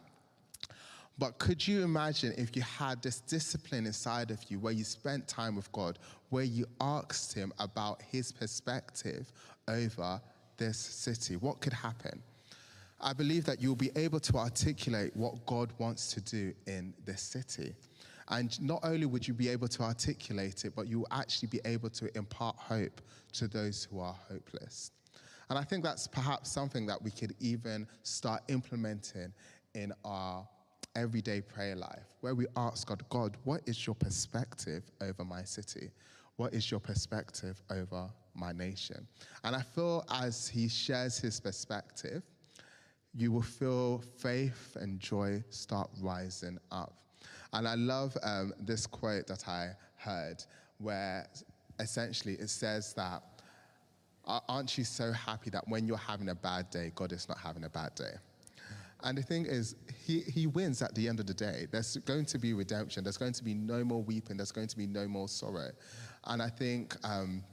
But 1.20 1.38
could 1.38 1.66
you 1.66 1.84
imagine 1.84 2.34
if 2.36 2.56
you 2.56 2.64
had 2.64 3.04
this 3.04 3.20
discipline 3.20 3.86
inside 3.86 4.32
of 4.32 4.40
you 4.50 4.58
where 4.58 4.74
you 4.74 4.84
spent 4.84 5.28
time 5.28 5.56
with 5.56 5.72
God, 5.72 6.00
where 6.30 6.44
you 6.44 6.66
asked 6.82 7.36
Him 7.36 7.54
about 7.60 8.02
His 8.02 8.32
perspective 8.32 9.32
over 9.68 10.20
this 10.58 10.80
city? 10.80 11.36
What 11.36 11.62
could 11.62 11.74
happen? 11.74 12.24
I 13.00 13.14
believe 13.14 13.46
that 13.46 13.62
you'll 13.62 13.76
be 13.76 13.92
able 13.96 14.20
to 14.22 14.38
articulate 14.38 15.16
what 15.16 15.46
God 15.46 15.72
wants 15.78 16.14
to 16.14 16.22
do 16.22 16.54
in 16.66 16.94
this 17.06 17.22
city. 17.22 17.76
And 18.30 18.60
not 18.62 18.80
only 18.84 19.06
would 19.06 19.28
you 19.28 19.34
be 19.34 19.50
able 19.50 19.68
to 19.68 19.84
articulate 19.84 20.66
it, 20.66 20.74
but 20.76 20.88
you'll 20.88 21.08
actually 21.12 21.50
be 21.50 21.62
able 21.66 21.90
to 21.92 22.18
impart 22.18 22.56
hope 22.58 23.02
to 23.34 23.48
those 23.48 23.88
who 23.92 24.00
are 24.00 24.16
hopeless. 24.28 24.92
And 25.50 25.60
I 25.60 25.64
think 25.64 25.84
that's 25.84 26.08
perhaps 26.08 26.52
something 26.52 26.88
that 26.88 27.02
we 27.02 27.12
could 27.12 27.36
even 27.40 27.88
start 28.02 28.42
implementing 28.48 29.32
in 29.76 29.94
our 30.04 30.48
everyday 30.96 31.42
prayer 31.42 31.76
life 31.76 32.08
where 32.22 32.34
we 32.34 32.48
ask 32.56 32.88
God, 32.88 33.04
God, 33.10 33.38
what 33.44 33.62
is 33.68 33.86
your 33.86 33.96
perspective 33.96 34.84
over 35.02 35.24
my 35.24 35.44
city? 35.44 35.92
What 36.38 36.54
is 36.54 36.72
your 36.72 36.80
perspective 36.80 37.62
over 37.70 38.10
my 38.34 38.52
nation? 38.52 39.08
And 39.44 39.56
I 39.56 39.62
feel 39.62 40.06
as 40.10 40.48
he 40.48 40.68
shares 40.68 41.20
his 41.20 41.40
perspective, 41.40 42.24
you 43.16 43.32
will 43.32 43.42
feel 43.42 44.04
faith 44.18 44.76
and 44.80 45.00
joy 45.00 45.44
start 45.50 45.90
rising 46.02 46.58
up. 46.72 46.94
And 47.54 47.68
I 47.68 47.76
love 47.76 48.18
um, 48.24 48.54
this 48.60 48.86
quote 48.86 49.28
that 49.28 49.48
I 49.48 49.72
heard 49.96 50.44
where 50.80 51.28
essentially 51.80 52.34
it 52.34 52.50
says 52.50 52.94
that, 52.94 53.24
Aren't 54.28 54.76
you 54.76 54.84
so 54.84 55.12
happy 55.12 55.52
that 55.52 55.68
when 55.68 55.86
you're 55.86 55.98
having 55.98 56.30
a 56.30 56.36
bad 56.36 56.72
day, 56.72 56.92
God 56.96 57.12
is 57.12 57.30
not 57.30 57.38
having 57.38 57.64
a 57.64 57.70
bad 57.70 57.94
day? 57.94 58.14
And 59.04 59.20
the 59.20 59.22
thing 59.22 59.46
is, 59.46 59.76
he, 60.04 60.22
he 60.22 60.48
wins 60.48 60.82
at 60.82 60.96
the 60.96 61.08
end 61.08 61.20
of 61.20 61.28
the 61.28 61.34
day. 61.34 61.68
There's 61.72 61.98
going 61.98 62.26
to 62.26 62.40
be 62.40 62.54
redemption. 62.54 63.04
There's 63.04 63.18
going 63.18 63.34
to 63.34 63.44
be 63.44 63.54
no 63.54 63.84
more 63.84 64.02
weeping. 64.02 64.38
There's 64.38 64.52
going 64.52 64.68
to 64.70 64.78
be 64.78 64.88
no 64.88 65.08
more 65.08 65.28
sorrow. 65.28 65.70
And 66.24 66.42
I 66.42 66.50
think 66.50 66.96
um, 67.04 67.44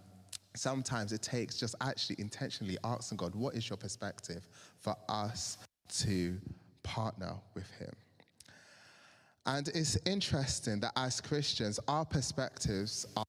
sometimes 0.55 1.13
it 1.13 1.23
takes 1.23 1.57
just 1.57 1.75
actually 1.81 2.17
intentionally 2.19 2.79
asking 2.85 3.19
God, 3.19 3.35
what 3.35 3.55
is 3.55 3.69
your 3.69 3.77
perspective 3.77 4.47
for 4.79 4.97
us 5.09 5.59
to 6.01 6.39
partner 6.83 7.35
with 7.55 7.71
Him? 7.79 7.93
And 9.47 9.69
it's 9.69 9.99
interesting 10.07 10.81
that 10.81 10.93
as 10.97 11.21
Christians, 11.21 11.81
our 11.89 12.05
perspectives 12.05 13.07
are 13.17 13.25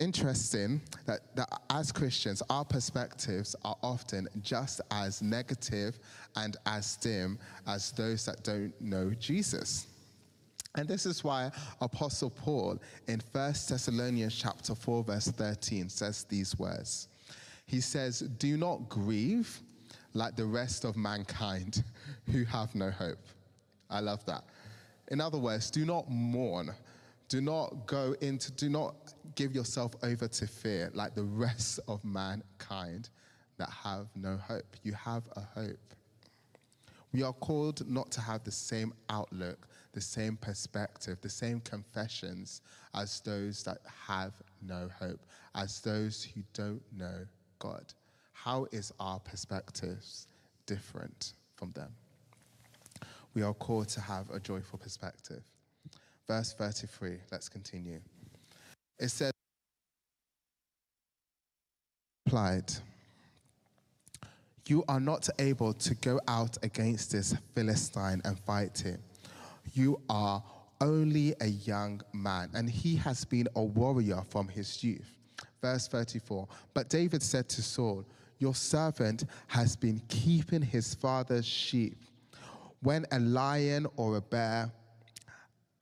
interesting 0.00 0.80
that, 1.06 1.34
that 1.36 1.48
as 1.70 1.90
Christians, 1.92 2.42
our 2.50 2.64
perspectives 2.64 3.56
are 3.64 3.76
often 3.82 4.28
just 4.42 4.80
as 4.90 5.22
negative 5.22 5.98
and 6.36 6.56
as 6.66 6.96
dim 6.96 7.38
as 7.66 7.92
those 7.92 8.26
that 8.26 8.42
don't 8.42 8.72
know 8.80 9.10
Jesus. 9.18 9.86
And 10.76 10.88
this 10.88 11.06
is 11.06 11.22
why 11.22 11.50
Apostle 11.80 12.30
Paul 12.30 12.80
in 13.06 13.20
1 13.32 13.52
Thessalonians 13.68 14.34
chapter 14.34 14.74
4 14.74 15.04
verse 15.04 15.28
13 15.28 15.88
says 15.88 16.24
these 16.24 16.58
words. 16.58 17.08
He 17.66 17.80
says, 17.80 18.20
"Do 18.20 18.56
not 18.56 18.88
grieve 18.88 19.60
like 20.12 20.36
the 20.36 20.46
rest 20.46 20.84
of 20.84 20.96
mankind 20.96 21.84
who 22.30 22.44
have 22.44 22.74
no 22.74 22.90
hope." 22.90 23.26
I 23.88 24.00
love 24.00 24.24
that. 24.26 24.44
In 25.08 25.20
other 25.20 25.38
words, 25.38 25.70
do 25.70 25.84
not 25.84 26.10
mourn 26.10 26.74
do 27.28 27.40
not 27.40 27.86
go 27.86 28.14
into, 28.20 28.52
do 28.52 28.68
not 28.68 29.14
give 29.34 29.54
yourself 29.54 29.92
over 30.02 30.28
to 30.28 30.46
fear 30.46 30.90
like 30.94 31.14
the 31.14 31.24
rest 31.24 31.80
of 31.88 32.04
mankind 32.04 33.08
that 33.56 33.70
have 33.70 34.06
no 34.14 34.36
hope. 34.36 34.76
You 34.82 34.92
have 34.92 35.24
a 35.36 35.40
hope. 35.40 35.94
We 37.12 37.22
are 37.22 37.32
called 37.32 37.88
not 37.88 38.10
to 38.12 38.20
have 38.20 38.44
the 38.44 38.50
same 38.52 38.92
outlook, 39.08 39.66
the 39.94 40.00
same 40.00 40.36
perspective, 40.36 41.18
the 41.22 41.28
same 41.30 41.60
confessions 41.60 42.60
as 42.94 43.20
those 43.20 43.62
that 43.62 43.78
have 44.06 44.34
no 44.60 44.90
hope, 44.98 45.20
as 45.54 45.80
those 45.80 46.24
who 46.34 46.42
don't 46.52 46.82
know 46.96 47.24
God. 47.60 47.94
How 48.32 48.66
is 48.72 48.92
our 48.98 49.20
perspectives 49.20 50.26
different 50.66 51.34
from 51.56 51.70
them? 51.72 51.90
We 53.34 53.42
are 53.42 53.54
called 53.54 53.88
to 53.90 54.00
have 54.00 54.28
a 54.30 54.40
joyful 54.40 54.78
perspective. 54.78 55.42
Verse 56.26 56.52
33, 56.54 57.18
let's 57.30 57.48
continue. 57.48 58.00
It 58.98 59.08
says, 59.08 59.32
replied, 62.26 62.72
You 64.66 64.84
are 64.88 65.00
not 65.00 65.28
able 65.38 65.72
to 65.74 65.94
go 65.96 66.20
out 66.26 66.56
against 66.64 67.12
this 67.12 67.34
Philistine 67.54 68.22
and 68.24 68.38
fight 68.40 68.78
him. 68.78 68.98
You 69.72 70.00
are 70.08 70.42
only 70.80 71.34
a 71.40 71.46
young 71.46 72.02
man, 72.12 72.50
and 72.54 72.68
he 72.68 72.96
has 72.96 73.24
been 73.24 73.48
a 73.56 73.62
warrior 73.62 74.22
from 74.28 74.48
his 74.48 74.82
youth. 74.84 75.10
Verse 75.60 75.88
34 75.88 76.46
But 76.74 76.88
David 76.88 77.22
said 77.22 77.48
to 77.50 77.62
Saul, 77.62 78.04
Your 78.38 78.54
servant 78.54 79.24
has 79.46 79.76
been 79.76 80.00
keeping 80.08 80.62
his 80.62 80.94
father's 80.94 81.46
sheep. 81.46 82.04
When 82.80 83.06
a 83.12 83.18
lion 83.18 83.86
or 83.96 84.16
a 84.16 84.20
bear 84.20 84.70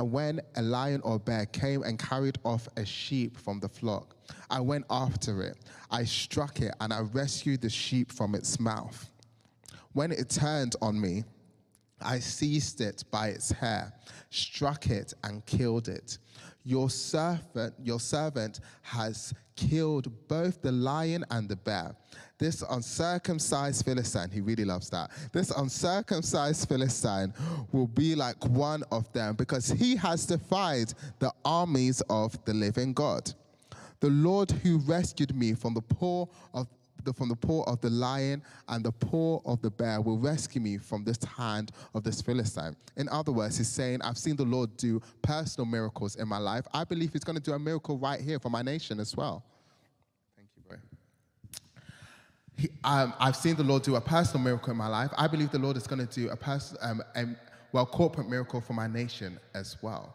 and 0.02 0.10
when 0.10 0.40
a 0.56 0.62
lion 0.62 1.00
or 1.04 1.20
bear 1.20 1.46
came 1.46 1.84
and 1.84 1.96
carried 1.96 2.36
off 2.44 2.68
a 2.76 2.84
sheep 2.84 3.38
from 3.38 3.60
the 3.60 3.68
flock, 3.68 4.16
I 4.50 4.60
went 4.60 4.84
after 4.90 5.42
it. 5.42 5.58
I 5.92 6.04
struck 6.04 6.60
it 6.60 6.74
and 6.80 6.92
I 6.92 7.02
rescued 7.02 7.60
the 7.60 7.70
sheep 7.70 8.10
from 8.10 8.34
its 8.34 8.58
mouth. 8.58 9.10
When 9.92 10.10
it 10.10 10.28
turned 10.28 10.74
on 10.82 11.00
me, 11.00 11.22
I 12.02 12.18
seized 12.18 12.80
it 12.80 13.04
by 13.10 13.28
its 13.28 13.50
hair, 13.50 13.92
struck 14.30 14.88
it, 14.88 15.14
and 15.24 15.44
killed 15.46 15.88
it. 15.88 16.18
Your 16.64 16.90
servant, 16.90 17.74
your 17.82 18.00
servant 18.00 18.60
has 18.82 19.34
killed 19.56 20.10
both 20.28 20.62
the 20.62 20.72
lion 20.72 21.24
and 21.30 21.48
the 21.48 21.56
bear. 21.56 21.94
This 22.38 22.62
uncircumcised 22.68 23.84
Philistine, 23.84 24.30
he 24.30 24.40
really 24.40 24.64
loves 24.64 24.90
that. 24.90 25.10
This 25.32 25.50
uncircumcised 25.50 26.68
Philistine 26.68 27.32
will 27.72 27.86
be 27.86 28.14
like 28.14 28.44
one 28.46 28.82
of 28.90 29.12
them 29.12 29.34
because 29.34 29.68
he 29.68 29.96
has 29.96 30.26
defied 30.26 30.94
the 31.18 31.32
armies 31.44 32.00
of 32.08 32.42
the 32.44 32.54
living 32.54 32.92
God. 32.92 33.32
The 34.00 34.10
Lord 34.10 34.50
who 34.50 34.78
rescued 34.78 35.34
me 35.36 35.54
from 35.54 35.74
the 35.74 35.82
paw 35.82 36.26
of 36.54 36.66
the, 37.04 37.12
from 37.12 37.28
the 37.28 37.36
paw 37.36 37.62
of 37.64 37.80
the 37.80 37.90
lion 37.90 38.42
and 38.68 38.84
the 38.84 38.92
paw 38.92 39.40
of 39.44 39.60
the 39.62 39.70
bear 39.70 40.00
will 40.00 40.18
rescue 40.18 40.60
me 40.60 40.78
from 40.78 41.04
this 41.04 41.22
hand 41.24 41.72
of 41.94 42.04
this 42.04 42.20
Philistine. 42.20 42.76
In 42.96 43.08
other 43.08 43.32
words, 43.32 43.58
he's 43.58 43.68
saying, 43.68 44.02
I've 44.02 44.18
seen 44.18 44.36
the 44.36 44.44
Lord 44.44 44.76
do 44.76 45.00
personal 45.22 45.66
miracles 45.66 46.16
in 46.16 46.28
my 46.28 46.38
life. 46.38 46.66
I 46.72 46.84
believe 46.84 47.12
he's 47.12 47.24
going 47.24 47.36
to 47.36 47.42
do 47.42 47.52
a 47.52 47.58
miracle 47.58 47.98
right 47.98 48.20
here 48.20 48.38
for 48.38 48.50
my 48.50 48.62
nation 48.62 49.00
as 49.00 49.16
well. 49.16 49.44
Thank 50.36 50.48
you, 50.56 50.62
bro. 50.68 50.78
He, 52.56 52.68
um, 52.84 53.14
I've 53.18 53.36
seen 53.36 53.56
the 53.56 53.64
Lord 53.64 53.82
do 53.82 53.96
a 53.96 54.00
personal 54.00 54.42
miracle 54.42 54.70
in 54.70 54.76
my 54.76 54.88
life. 54.88 55.10
I 55.16 55.26
believe 55.26 55.50
the 55.50 55.58
Lord 55.58 55.76
is 55.76 55.86
going 55.86 56.06
to 56.06 56.20
do 56.20 56.30
a, 56.30 56.36
pers- 56.36 56.76
um, 56.80 57.02
well 57.72 57.86
corporate 57.86 58.28
miracle 58.28 58.60
for 58.60 58.74
my 58.74 58.86
nation 58.86 59.38
as 59.54 59.76
well. 59.82 60.14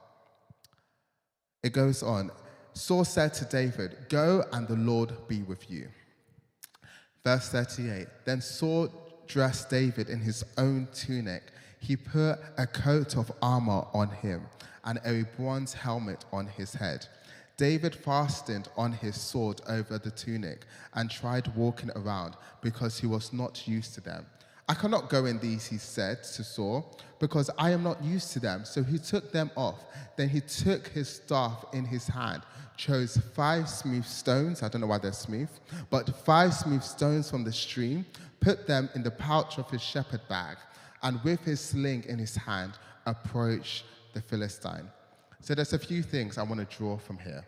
It 1.64 1.74
goes 1.74 2.04
on. 2.04 2.32
Saul 2.74 3.04
said 3.04 3.34
to 3.36 3.46
David, 3.46 3.98
Go 4.10 4.44
and 4.54 4.68
the 4.68 4.76
Lord 4.76 5.12
be 5.28 5.42
with 5.42 5.70
you. 5.70 5.88
Verse 7.28 7.50
38 7.50 8.08
Then 8.24 8.40
Saul 8.40 8.88
dressed 9.28 9.70
David 9.70 10.10
in 10.10 10.22
his 10.22 10.46
own 10.58 10.88
tunic. 10.94 11.44
He 11.82 11.98
put 11.98 12.40
a 12.58 12.66
coat 12.66 13.18
of 13.18 13.30
armor 13.42 13.84
on 13.94 14.12
him 14.12 14.46
and 14.86 14.98
a 15.04 15.26
bronze 15.36 15.74
helmet 15.74 16.24
on 16.32 16.48
his 16.48 16.74
head. 16.74 17.06
David 17.58 17.94
fastened 17.94 18.70
on 18.78 18.94
his 18.94 19.20
sword 19.20 19.60
over 19.68 19.98
the 19.98 20.10
tunic 20.10 20.62
and 20.94 21.12
tried 21.12 21.54
walking 21.54 21.92
around 21.98 22.38
because 22.62 22.98
he 22.98 23.08
was 23.08 23.34
not 23.34 23.68
used 23.68 23.94
to 23.96 24.00
them. 24.00 24.26
I 24.70 24.74
cannot 24.74 25.10
go 25.10 25.26
in 25.26 25.40
these, 25.40 25.66
he 25.66 25.78
said 25.78 26.24
to 26.24 26.46
Saul, 26.46 26.98
because 27.20 27.50
I 27.58 27.72
am 27.72 27.84
not 27.84 28.02
used 28.02 28.32
to 28.34 28.40
them. 28.40 28.64
So 28.64 28.84
he 28.84 29.00
took 29.00 29.34
them 29.34 29.52
off. 29.58 29.84
Then 30.16 30.30
he 30.30 30.40
took 30.40 30.88
his 30.88 31.10
staff 31.10 31.66
in 31.74 31.84
his 31.84 32.08
hand, 32.08 32.44
chose 32.78 33.18
five 33.36 33.68
smooth 33.68 34.06
stones, 34.06 34.64
I 34.64 34.70
don't 34.70 34.82
know 34.82 34.88
why 34.88 35.00
they're 35.00 35.12
smooth, 35.12 35.50
but 35.90 36.16
five 36.26 36.54
smooth 36.54 36.84
stones 36.84 37.30
from 37.30 37.44
the 37.44 37.52
stream, 37.52 38.06
put 38.40 38.68
them 38.68 38.90
in 38.96 39.04
the 39.04 39.12
pouch 39.12 39.58
of 39.58 39.70
his 39.70 39.82
shepherd 39.82 40.22
bag, 40.30 40.58
and 41.04 41.22
with 41.24 41.42
his 41.42 41.60
sling 41.60 42.04
in 42.08 42.20
his 42.20 42.36
hand, 42.36 42.74
approached 43.06 43.84
the 44.14 44.22
Philistine. 44.22 44.90
So 45.42 45.56
there's 45.56 45.74
a 45.74 45.80
few 45.80 46.04
things 46.04 46.38
I 46.38 46.44
want 46.44 46.60
to 46.60 46.78
draw 46.78 46.98
from 46.98 47.18
here. 47.18 47.46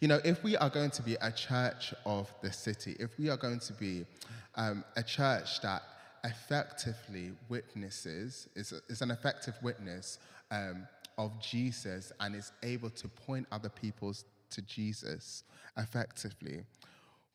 You 0.00 0.08
know, 0.08 0.20
if 0.24 0.42
we 0.44 0.56
are 0.56 0.70
going 0.70 0.90
to 0.90 1.02
be 1.02 1.16
a 1.20 1.32
church 1.32 1.92
of 2.06 2.32
the 2.42 2.52
city, 2.52 2.96
if 2.98 3.18
we 3.18 3.28
are 3.28 3.36
going 3.36 3.60
to 3.60 3.72
be 3.72 4.06
um, 4.54 4.84
a 4.96 5.02
church 5.02 5.60
that 5.62 5.82
effectively 6.24 7.32
witnesses, 7.48 8.48
is, 8.54 8.72
is 8.88 9.02
an 9.02 9.10
effective 9.10 9.54
witness 9.62 10.18
um, 10.50 10.86
of 11.18 11.38
Jesus 11.40 12.12
and 12.20 12.34
is 12.34 12.52
able 12.62 12.90
to 12.90 13.08
point 13.08 13.46
other 13.52 13.68
people 13.68 14.14
to 14.50 14.62
Jesus 14.62 15.44
effectively, 15.76 16.64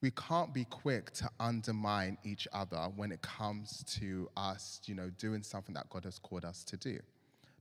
we 0.01 0.11
can't 0.11 0.53
be 0.53 0.65
quick 0.65 1.11
to 1.11 1.29
undermine 1.39 2.17
each 2.23 2.47
other 2.53 2.89
when 2.95 3.11
it 3.11 3.21
comes 3.21 3.83
to 3.99 4.29
us, 4.37 4.79
you 4.85 4.93
know, 4.93 5.09
doing 5.17 5.41
something 5.41 5.73
that 5.73 5.89
God 5.89 6.03
has 6.05 6.19
called 6.19 6.45
us 6.45 6.63
to 6.65 6.77
do. 6.77 6.99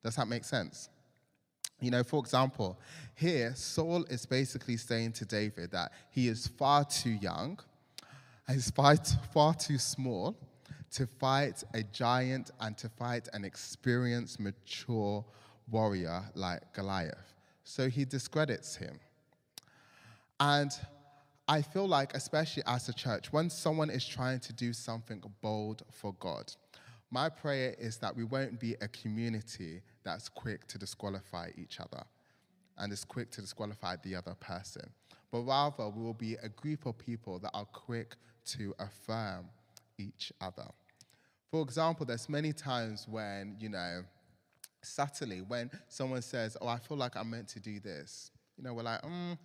Does 0.03 0.17
that 0.17 0.29
make 0.29 0.45
sense? 0.45 0.91
You 1.81 1.91
know, 1.91 2.03
for 2.03 2.21
example, 2.21 2.79
here 3.15 3.53
Saul 3.55 4.05
is 4.05 4.25
basically 4.27 4.77
saying 4.77 5.13
to 5.13 5.25
David 5.25 5.71
that 5.73 5.93
he 6.11 6.29
is 6.29 6.47
far 6.47 6.85
too 6.85 7.11
young, 7.11 7.59
he's 8.49 8.71
far, 8.71 8.97
far 9.33 9.55
too 9.55 9.79
small 9.79 10.37
to 10.93 11.07
fight 11.07 11.63
a 11.75 11.83
giant 11.83 12.51
and 12.61 12.77
to 12.79 12.89
fight 12.89 13.29
an 13.33 13.45
experienced, 13.45 14.41
mature 14.41 15.25
warrior 15.71 16.23
like 16.35 16.73
Goliath. 16.73 17.35
So 17.65 17.89
he 17.89 18.05
discredits 18.05 18.77
him. 18.77 18.99
And 20.39 20.71
I 21.49 21.63
feel 21.63 21.87
like, 21.87 22.15
especially 22.15 22.63
as 22.67 22.89
a 22.89 22.93
church, 22.93 23.33
when 23.33 23.51
someone 23.51 23.91
is 23.91 24.07
trying 24.07 24.41
to 24.41 24.53
do 24.53 24.73
something 24.73 25.23
bold 25.41 25.83
for 25.91 26.15
God, 26.21 26.53
my 27.11 27.29
prayer 27.29 27.75
is 27.79 27.99
that 27.99 28.17
we 28.17 28.25
won't 28.25 28.59
be 28.59 28.75
a 28.81 28.89
community 28.89 29.81
that's 30.03 30.29
quick 30.29 30.67
to 30.69 30.79
disqualify 30.79 31.51
each 31.57 31.81
other 31.81 32.03
and 32.79 32.93
is 32.93 33.05
quick 33.05 33.31
to 33.31 33.41
disqualify 33.41 33.97
the 34.03 34.15
other 34.15 34.35
person, 34.35 34.91
but 35.31 35.41
rather 35.41 35.89
we 35.89 36.03
will 36.03 36.15
be 36.15 36.35
a 36.43 36.49
group 36.49 36.85
of 36.85 36.99
people 36.99 37.39
that 37.39 37.51
are 37.55 37.65
quick 37.67 38.17
to 38.45 38.75
affirm 38.79 39.47
each 39.99 40.33
other. 40.41 40.67
For 41.51 41.63
example, 41.63 42.05
there's 42.05 42.29
many 42.29 42.53
times 42.53 43.07
when, 43.09 43.57
you 43.59 43.69
know, 43.69 44.03
subtly, 44.87 45.41
when 45.41 45.71
someone 45.89 46.23
says, 46.23 46.57
Oh, 46.61 46.69
I 46.69 46.79
feel 46.79 46.97
like 46.97 47.17
I'm 47.17 47.31
meant 47.31 47.49
to 47.49 47.61
do 47.61 47.81
this, 47.81 48.31
you 48.57 48.65
know, 48.65 48.75
we're 48.75 48.83
like, 48.83 49.03
mm, 49.03 49.39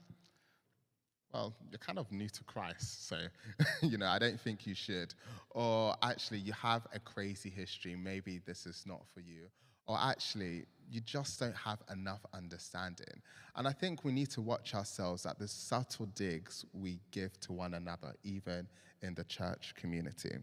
well, 1.34 1.54
you're 1.70 1.80
kind 1.80 1.98
of 1.98 2.12
new 2.12 2.28
to 2.30 2.44
Christ, 2.44 3.08
so, 3.08 3.18
you 3.82 3.98
know, 3.98 4.08
I 4.08 4.20
don't 4.20 4.40
think 4.40 4.68
you 4.68 4.76
should. 4.76 5.14
Or 5.52 5.96
actually, 6.02 6.40
you 6.40 6.54
have 6.54 6.88
a 6.94 7.00
crazy 7.00 7.50
history, 7.50 7.96
maybe 7.96 8.42
this 8.46 8.66
is 8.66 8.84
not 8.86 9.02
for 9.14 9.22
you 9.22 9.48
or 9.92 9.98
actually, 10.00 10.66
you 10.90 11.02
just 11.02 11.40
don't 11.40 11.56
have 11.56 11.80
enough 11.92 12.26
understanding. 12.34 13.22
And 13.56 13.68
I 13.68 13.74
think 13.74 14.04
we 14.06 14.12
need 14.12 14.30
to 14.32 14.42
watch 14.42 14.74
ourselves 14.74 15.26
at 15.26 15.40
the 15.40 15.48
subtle 15.48 16.06
digs 16.08 16.66
we 16.74 17.00
give 17.12 17.38
to 17.42 17.54
one 17.54 17.74
another, 17.74 18.14
even 18.24 18.68
in 19.02 19.16
the 19.16 19.24
church 19.26 19.74
community. 19.76 20.36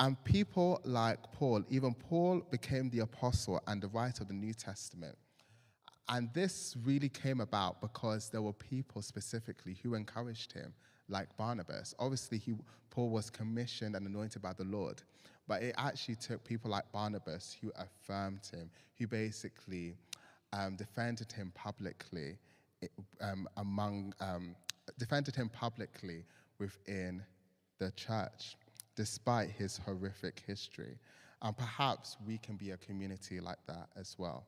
And 0.00 0.22
people 0.24 0.80
like 0.84 1.18
Paul, 1.32 1.62
even 1.68 1.94
Paul 1.94 2.42
became 2.50 2.90
the 2.90 3.00
apostle 3.00 3.60
and 3.66 3.80
the 3.80 3.88
writer 3.88 4.22
of 4.22 4.28
the 4.28 4.34
New 4.34 4.54
Testament. 4.54 5.16
And 6.08 6.32
this 6.34 6.76
really 6.84 7.08
came 7.08 7.40
about 7.40 7.80
because 7.80 8.28
there 8.28 8.42
were 8.42 8.52
people 8.52 9.02
specifically 9.02 9.76
who 9.82 9.94
encouraged 9.94 10.52
him, 10.52 10.74
like 11.08 11.34
Barnabas. 11.36 11.94
Obviously, 11.98 12.38
he, 12.38 12.54
Paul 12.90 13.10
was 13.10 13.30
commissioned 13.30 13.94
and 13.94 14.06
anointed 14.06 14.42
by 14.42 14.52
the 14.52 14.64
Lord. 14.64 15.02
But 15.46 15.62
it 15.62 15.74
actually 15.78 16.16
took 16.16 16.44
people 16.44 16.70
like 16.70 16.90
Barnabas 16.92 17.56
who 17.60 17.72
affirmed 17.76 18.40
him, 18.52 18.70
who 18.98 19.06
basically 19.06 19.94
um, 20.52 20.76
defended 20.76 21.30
him 21.32 21.52
publicly 21.54 22.38
um, 23.20 23.48
among, 23.56 24.14
um, 24.20 24.54
defended 24.98 25.34
him 25.34 25.48
publicly 25.48 26.24
within 26.58 27.22
the 27.78 27.90
church, 27.92 28.56
despite 28.96 29.50
his 29.50 29.78
horrific 29.78 30.42
history. 30.46 30.98
And 31.42 31.56
perhaps 31.56 32.16
we 32.26 32.38
can 32.38 32.56
be 32.56 32.70
a 32.70 32.76
community 32.76 33.40
like 33.40 33.58
that 33.66 33.88
as 33.96 34.14
well. 34.18 34.46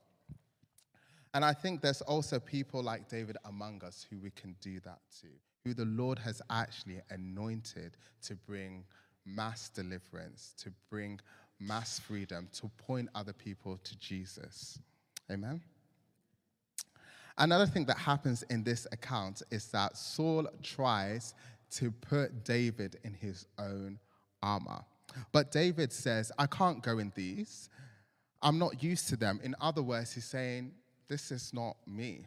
And 1.35 1.45
I 1.45 1.53
think 1.53 1.81
there's 1.81 2.03
also 2.03 2.39
people 2.39 2.83
like 2.83 3.09
David 3.09 3.37
among 3.45 3.83
us 3.83 4.07
who 4.09 4.19
we 4.21 4.31
can 4.31 4.55
do 4.61 4.79
that 4.81 5.01
to, 5.21 5.27
who 5.65 5.75
the 5.75 5.85
Lord 5.85 6.19
has 6.21 6.41
actually 6.49 7.01
anointed 7.11 7.97
to 8.23 8.37
bring 8.37 8.85
mass 9.27 9.69
deliverance, 9.69 10.55
to 10.59 10.71
bring 10.89 11.19
mass 11.59 11.99
freedom, 11.99 12.49
to 12.53 12.71
point 12.79 13.09
other 13.17 13.33
people 13.33 13.79
to 13.83 13.99
Jesus. 13.99 14.79
Amen? 15.29 15.61
Another 17.37 17.67
thing 17.67 17.85
that 17.87 17.99
happens 17.99 18.45
in 18.45 18.63
this 18.63 18.87
account 18.93 19.43
is 19.51 19.67
that 19.69 19.97
Saul 19.97 20.47
tries 20.63 21.35
to 21.73 21.91
put 21.91 22.45
David 22.45 23.01
in 23.03 23.13
his 23.13 23.47
own 23.59 23.99
armor. 24.45 24.85
But 25.33 25.51
David 25.51 25.93
says, 25.93 26.31
I 26.39 26.47
can't 26.47 26.83
go 26.83 26.99
in 26.99 27.13
these. 27.15 27.71
I'm 28.43 28.59
not 28.59 28.83
used 28.83 29.09
to 29.09 29.17
them. 29.17 29.41
In 29.43 29.55
other 29.61 29.83
words, 29.83 30.13
he's 30.13 30.27
saying, 30.27 30.73
This 31.09 31.33
is 31.33 31.53
not 31.53 31.77
me. 31.87 32.27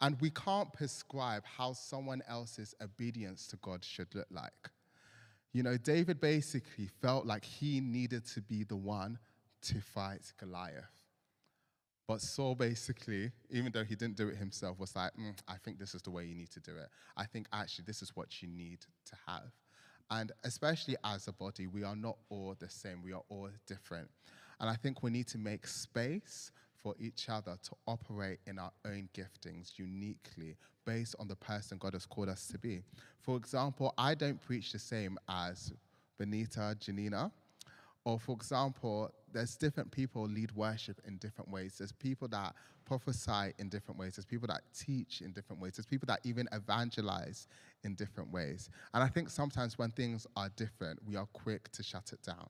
And 0.00 0.20
we 0.20 0.30
can't 0.30 0.72
prescribe 0.72 1.44
how 1.44 1.72
someone 1.72 2.22
else's 2.28 2.74
obedience 2.82 3.46
to 3.48 3.56
God 3.56 3.84
should 3.84 4.12
look 4.14 4.26
like. 4.30 4.70
You 5.52 5.62
know, 5.62 5.76
David 5.76 6.20
basically 6.20 6.88
felt 7.00 7.24
like 7.24 7.44
he 7.44 7.80
needed 7.80 8.26
to 8.34 8.40
be 8.40 8.64
the 8.64 8.76
one 8.76 9.18
to 9.62 9.80
fight 9.80 10.32
Goliath. 10.38 11.04
But 12.08 12.20
Saul 12.20 12.56
basically, 12.56 13.30
even 13.50 13.70
though 13.70 13.84
he 13.84 13.94
didn't 13.94 14.16
do 14.16 14.28
it 14.28 14.36
himself, 14.36 14.78
was 14.80 14.96
like, 14.96 15.12
mm, 15.16 15.34
I 15.46 15.54
think 15.62 15.78
this 15.78 15.94
is 15.94 16.02
the 16.02 16.10
way 16.10 16.24
you 16.24 16.34
need 16.34 16.50
to 16.50 16.60
do 16.60 16.72
it. 16.72 16.88
I 17.16 17.24
think 17.24 17.46
actually 17.52 17.84
this 17.86 18.02
is 18.02 18.16
what 18.16 18.42
you 18.42 18.48
need 18.48 18.80
to 19.06 19.16
have. 19.26 19.52
And 20.10 20.32
especially 20.44 20.96
as 21.04 21.28
a 21.28 21.32
body, 21.32 21.66
we 21.66 21.84
are 21.84 21.96
not 21.96 22.16
all 22.28 22.54
the 22.58 22.68
same, 22.68 23.02
we 23.02 23.12
are 23.12 23.22
all 23.28 23.48
different. 23.66 24.08
And 24.60 24.68
I 24.68 24.74
think 24.74 25.02
we 25.02 25.10
need 25.10 25.26
to 25.28 25.38
make 25.38 25.66
space 25.66 26.50
for 26.82 26.94
each 26.98 27.28
other 27.28 27.56
to 27.62 27.70
operate 27.86 28.40
in 28.46 28.58
our 28.58 28.72
own 28.84 29.08
giftings 29.14 29.78
uniquely 29.78 30.56
based 30.84 31.14
on 31.18 31.28
the 31.28 31.36
person 31.36 31.78
God 31.78 31.92
has 31.94 32.06
called 32.06 32.28
us 32.28 32.48
to 32.48 32.58
be. 32.58 32.82
For 33.20 33.36
example, 33.36 33.94
I 33.96 34.14
don't 34.14 34.40
preach 34.40 34.72
the 34.72 34.78
same 34.78 35.18
as 35.28 35.72
Benita, 36.18 36.76
Janina. 36.78 37.30
Or, 38.04 38.18
for 38.18 38.34
example, 38.34 39.12
there's 39.32 39.56
different 39.56 39.90
people 39.90 40.22
lead 40.22 40.52
worship 40.52 41.00
in 41.06 41.16
different 41.16 41.50
ways. 41.50 41.76
There's 41.78 41.92
people 41.92 42.28
that 42.28 42.54
prophesy 42.84 43.52
in 43.58 43.68
different 43.68 43.98
ways. 43.98 44.16
There's 44.16 44.26
people 44.26 44.48
that 44.48 44.62
teach 44.76 45.20
in 45.20 45.32
different 45.32 45.62
ways. 45.62 45.74
There's 45.76 45.86
people 45.86 46.06
that 46.06 46.20
even 46.24 46.48
evangelize 46.52 47.46
in 47.84 47.94
different 47.94 48.32
ways. 48.32 48.70
And 48.94 49.02
I 49.02 49.08
think 49.08 49.30
sometimes 49.30 49.78
when 49.78 49.90
things 49.90 50.26
are 50.36 50.50
different, 50.56 51.00
we 51.06 51.16
are 51.16 51.26
quick 51.32 51.70
to 51.72 51.82
shut 51.82 52.12
it 52.12 52.22
down. 52.22 52.48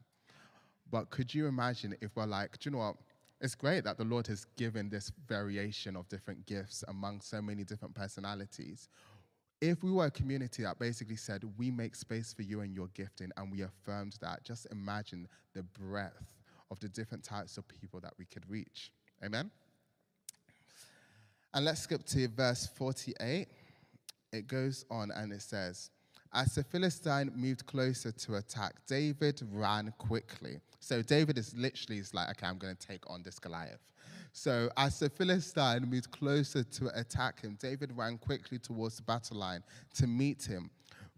But 0.90 1.10
could 1.10 1.34
you 1.34 1.46
imagine 1.46 1.94
if 2.00 2.16
we're 2.16 2.26
like, 2.26 2.58
do 2.58 2.68
you 2.68 2.76
know 2.76 2.82
what? 2.82 2.96
it's 3.42 3.56
great 3.56 3.82
that 3.82 3.98
the 3.98 4.04
Lord 4.04 4.28
has 4.28 4.46
given 4.56 4.88
this 4.88 5.10
variation 5.26 5.96
of 5.96 6.08
different 6.08 6.46
gifts 6.46 6.84
among 6.86 7.20
so 7.20 7.42
many 7.42 7.64
different 7.64 7.92
personalities. 7.92 8.88
If 9.60 9.82
we 9.82 9.90
were 9.90 10.06
a 10.06 10.10
community 10.12 10.62
that 10.62 10.78
basically 10.78 11.16
said, 11.16 11.42
we 11.58 11.70
make 11.70 11.96
space 11.96 12.32
for 12.32 12.42
you 12.42 12.60
and 12.60 12.72
your 12.72 12.86
gifting, 12.94 13.30
and 13.36 13.50
we 13.50 13.62
affirmed 13.62 14.16
that, 14.20 14.44
just 14.44 14.68
imagine 14.70 15.26
the 15.54 15.64
breadth 15.64 16.41
of 16.72 16.80
the 16.80 16.88
different 16.88 17.22
types 17.22 17.58
of 17.58 17.68
people 17.68 18.00
that 18.00 18.14
we 18.18 18.24
could 18.24 18.48
reach. 18.50 18.90
Amen? 19.22 19.50
And 21.54 21.64
let's 21.66 21.82
skip 21.82 22.04
to 22.06 22.28
verse 22.28 22.66
48. 22.74 23.46
It 24.32 24.48
goes 24.48 24.86
on 24.90 25.10
and 25.10 25.32
it 25.32 25.42
says, 25.42 25.90
as 26.34 26.54
the 26.54 26.64
Philistine 26.64 27.30
moved 27.36 27.66
closer 27.66 28.10
to 28.10 28.36
attack, 28.36 28.74
David 28.86 29.42
ran 29.52 29.92
quickly. 29.98 30.60
So 30.80 31.02
David 31.02 31.36
is 31.36 31.54
literally 31.54 32.00
is 32.00 32.14
like, 32.14 32.30
okay, 32.30 32.46
I'm 32.46 32.56
going 32.56 32.74
to 32.74 32.86
take 32.86 33.08
on 33.10 33.22
this 33.22 33.38
Goliath. 33.38 33.86
So 34.32 34.70
as 34.78 34.98
the 34.98 35.10
Philistine 35.10 35.86
moved 35.86 36.10
closer 36.10 36.64
to 36.64 36.98
attack 36.98 37.42
him, 37.42 37.58
David 37.60 37.92
ran 37.94 38.16
quickly 38.16 38.58
towards 38.58 38.96
the 38.96 39.02
battle 39.02 39.36
line 39.36 39.62
to 39.96 40.06
meet 40.06 40.42
him, 40.42 40.70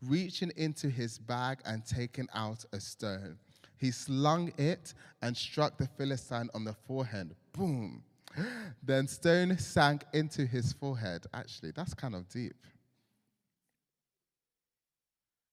reaching 0.03 0.51
into 0.57 0.89
his 0.89 1.17
bag 1.17 1.61
and 1.65 1.87
taking 1.87 2.27
out 2.35 2.65
a 2.73 2.81
stone. 2.81 3.39
He 3.79 3.91
slung 3.91 4.53
it 4.59 4.95
and 5.23 5.37
struck 5.37 5.79
the 5.79 5.87
Philistine 5.87 6.49
on 6.55 6.65
the 6.65 6.75
forehead. 6.87 7.35
Boom. 7.53 8.03
Then 8.83 9.07
stone 9.09 9.57
sank 9.59 10.05
into 10.13 10.45
his 10.45 10.73
forehead. 10.73 11.27
Actually, 11.33 11.71
that's 11.71 11.95
kind 11.95 12.15
of 12.15 12.29
deep. 12.29 12.55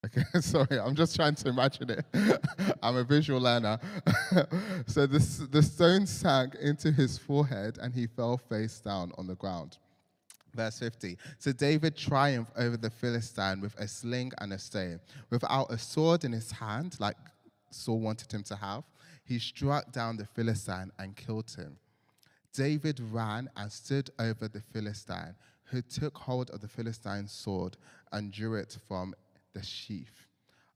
Okay, 0.03 0.23
sorry, 0.41 0.79
I'm 0.79 0.95
just 0.95 1.15
trying 1.15 1.35
to 1.35 1.49
imagine 1.49 1.91
it. 1.91 2.05
I'm 2.83 2.97
a 2.97 3.03
visual 3.03 3.39
learner. 3.39 3.79
so 4.87 5.05
this, 5.05 5.37
the 5.37 5.61
stone 5.61 6.07
sank 6.07 6.55
into 6.55 6.91
his 6.91 7.17
forehead 7.17 7.77
and 7.79 7.93
he 7.93 8.07
fell 8.07 8.37
face 8.37 8.79
down 8.79 9.11
on 9.17 9.27
the 9.27 9.35
ground. 9.35 9.77
Verse 10.55 10.79
50. 10.79 11.17
So 11.37 11.51
David 11.51 11.95
triumphed 11.95 12.51
over 12.57 12.77
the 12.77 12.89
Philistine 12.89 13.61
with 13.61 13.77
a 13.79 13.87
sling 13.87 14.31
and 14.39 14.53
a 14.53 14.59
stone. 14.59 14.99
Without 15.29 15.71
a 15.71 15.77
sword 15.77 16.25
in 16.25 16.31
his 16.31 16.51
hand, 16.51 16.97
like 16.99 17.15
Saul 17.73 17.99
wanted 17.99 18.31
him 18.31 18.43
to 18.43 18.55
have, 18.55 18.83
he 19.23 19.39
struck 19.39 19.91
down 19.91 20.17
the 20.17 20.25
Philistine 20.25 20.91
and 20.99 21.15
killed 21.15 21.51
him. 21.51 21.77
David 22.53 22.99
ran 22.99 23.49
and 23.55 23.71
stood 23.71 24.09
over 24.19 24.47
the 24.47 24.61
Philistine, 24.61 25.35
who 25.65 25.81
took 25.81 26.17
hold 26.17 26.49
of 26.49 26.59
the 26.59 26.67
Philistine's 26.67 27.31
sword 27.31 27.77
and 28.11 28.31
drew 28.31 28.55
it 28.55 28.77
from 28.87 29.15
the 29.53 29.63
sheath. 29.63 30.27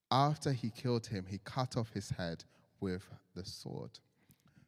After 0.10 0.54
he 0.54 0.70
killed 0.70 1.08
him, 1.08 1.26
he 1.28 1.40
cut 1.40 1.76
off 1.76 1.92
his 1.92 2.10
head 2.12 2.46
with 2.80 3.04
the 3.36 3.44
sword. 3.44 4.00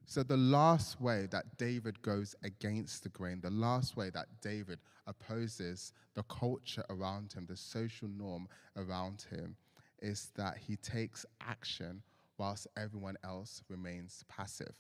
So, 0.06 0.24
the 0.24 0.38
last 0.38 1.02
way 1.02 1.28
that 1.32 1.58
David 1.58 2.02
goes 2.02 2.34
against 2.44 3.04
the 3.04 3.10
grain, 3.10 3.42
the 3.42 3.50
last 3.50 3.98
way 3.98 4.10
that 4.12 4.28
David 4.42 4.80
opposes 5.06 5.92
the 6.14 6.24
culture 6.24 6.84
around 6.90 7.34
him, 7.34 7.46
the 7.46 7.58
social 7.58 8.08
norm 8.08 8.48
around 8.78 9.26
him, 9.30 9.56
is 10.02 10.30
that 10.36 10.58
he 10.58 10.78
takes 10.78 11.26
action 11.42 12.02
whilst 12.38 12.68
everyone 12.78 13.18
else 13.24 13.62
remains 13.70 14.24
passive. 14.30 14.74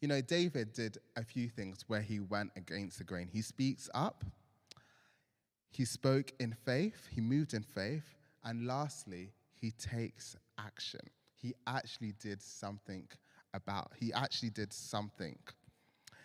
You 0.00 0.08
know, 0.08 0.20
David 0.20 0.72
did 0.72 0.98
a 1.16 1.24
few 1.24 1.48
things 1.48 1.84
where 1.86 2.00
he 2.00 2.18
went 2.18 2.50
against 2.56 2.98
the 2.98 3.04
grain. 3.04 3.28
He 3.32 3.42
speaks 3.42 3.88
up, 3.94 4.24
he 5.70 5.84
spoke 5.84 6.32
in 6.40 6.54
faith, 6.64 7.08
he 7.10 7.20
moved 7.20 7.54
in 7.54 7.62
faith, 7.62 8.14
and 8.44 8.66
lastly, 8.66 9.32
he 9.60 9.70
takes 9.70 10.36
action. 10.58 11.00
He 11.40 11.54
actually 11.66 12.12
did 12.20 12.42
something 12.42 13.08
about. 13.54 13.92
He 13.98 14.12
actually 14.12 14.50
did 14.50 14.72
something. 14.72 15.38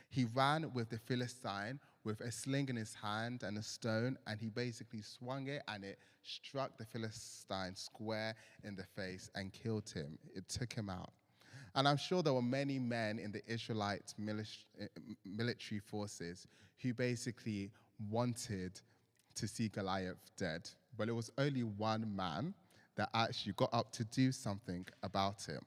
He 0.10 0.26
ran 0.26 0.74
with 0.74 0.90
the 0.90 0.98
Philistine 0.98 1.80
with 2.04 2.22
a 2.22 2.32
sling 2.32 2.70
in 2.70 2.76
his 2.76 2.96
hand 2.96 3.44
and 3.44 3.58
a 3.58 3.64
stone, 3.64 4.18
and 4.26 4.40
he 4.40 4.50
basically 4.50 5.02
swung 5.02 5.48
it 5.48 5.62
and 5.68 5.84
it 5.84 6.00
struck 6.28 6.78
the 6.78 6.86
Philistine 6.86 7.76
square 7.76 8.36
in 8.64 8.76
the 8.76 8.84
face 8.84 9.30
and 9.36 9.52
killed 9.52 9.90
him. 9.90 10.18
It 10.36 10.48
took 10.50 10.74
him 10.74 10.90
out. 10.90 11.14
And 11.76 11.88
I'm 11.88 11.98
sure 11.98 12.24
there 12.24 12.34
were 12.34 12.42
many 12.42 12.80
men 12.80 13.20
in 13.20 13.32
the 13.32 13.42
Israelite 13.46 14.14
military 14.18 15.80
forces 15.80 16.48
who 16.82 16.94
basically 16.94 17.72
wanted 18.10 18.80
to 19.36 19.48
see 19.48 19.70
Goliath 19.70 20.32
dead. 20.38 20.70
But 20.98 21.10
it 21.10 21.14
was 21.14 21.30
only 21.38 21.64
one 21.64 22.16
man 22.16 22.54
that 22.96 23.10
actually 23.14 23.54
got 23.54 23.70
up 23.74 23.92
to 23.94 24.04
do 24.06 24.32
something 24.32 24.88
about 25.04 25.44
him. 25.46 25.62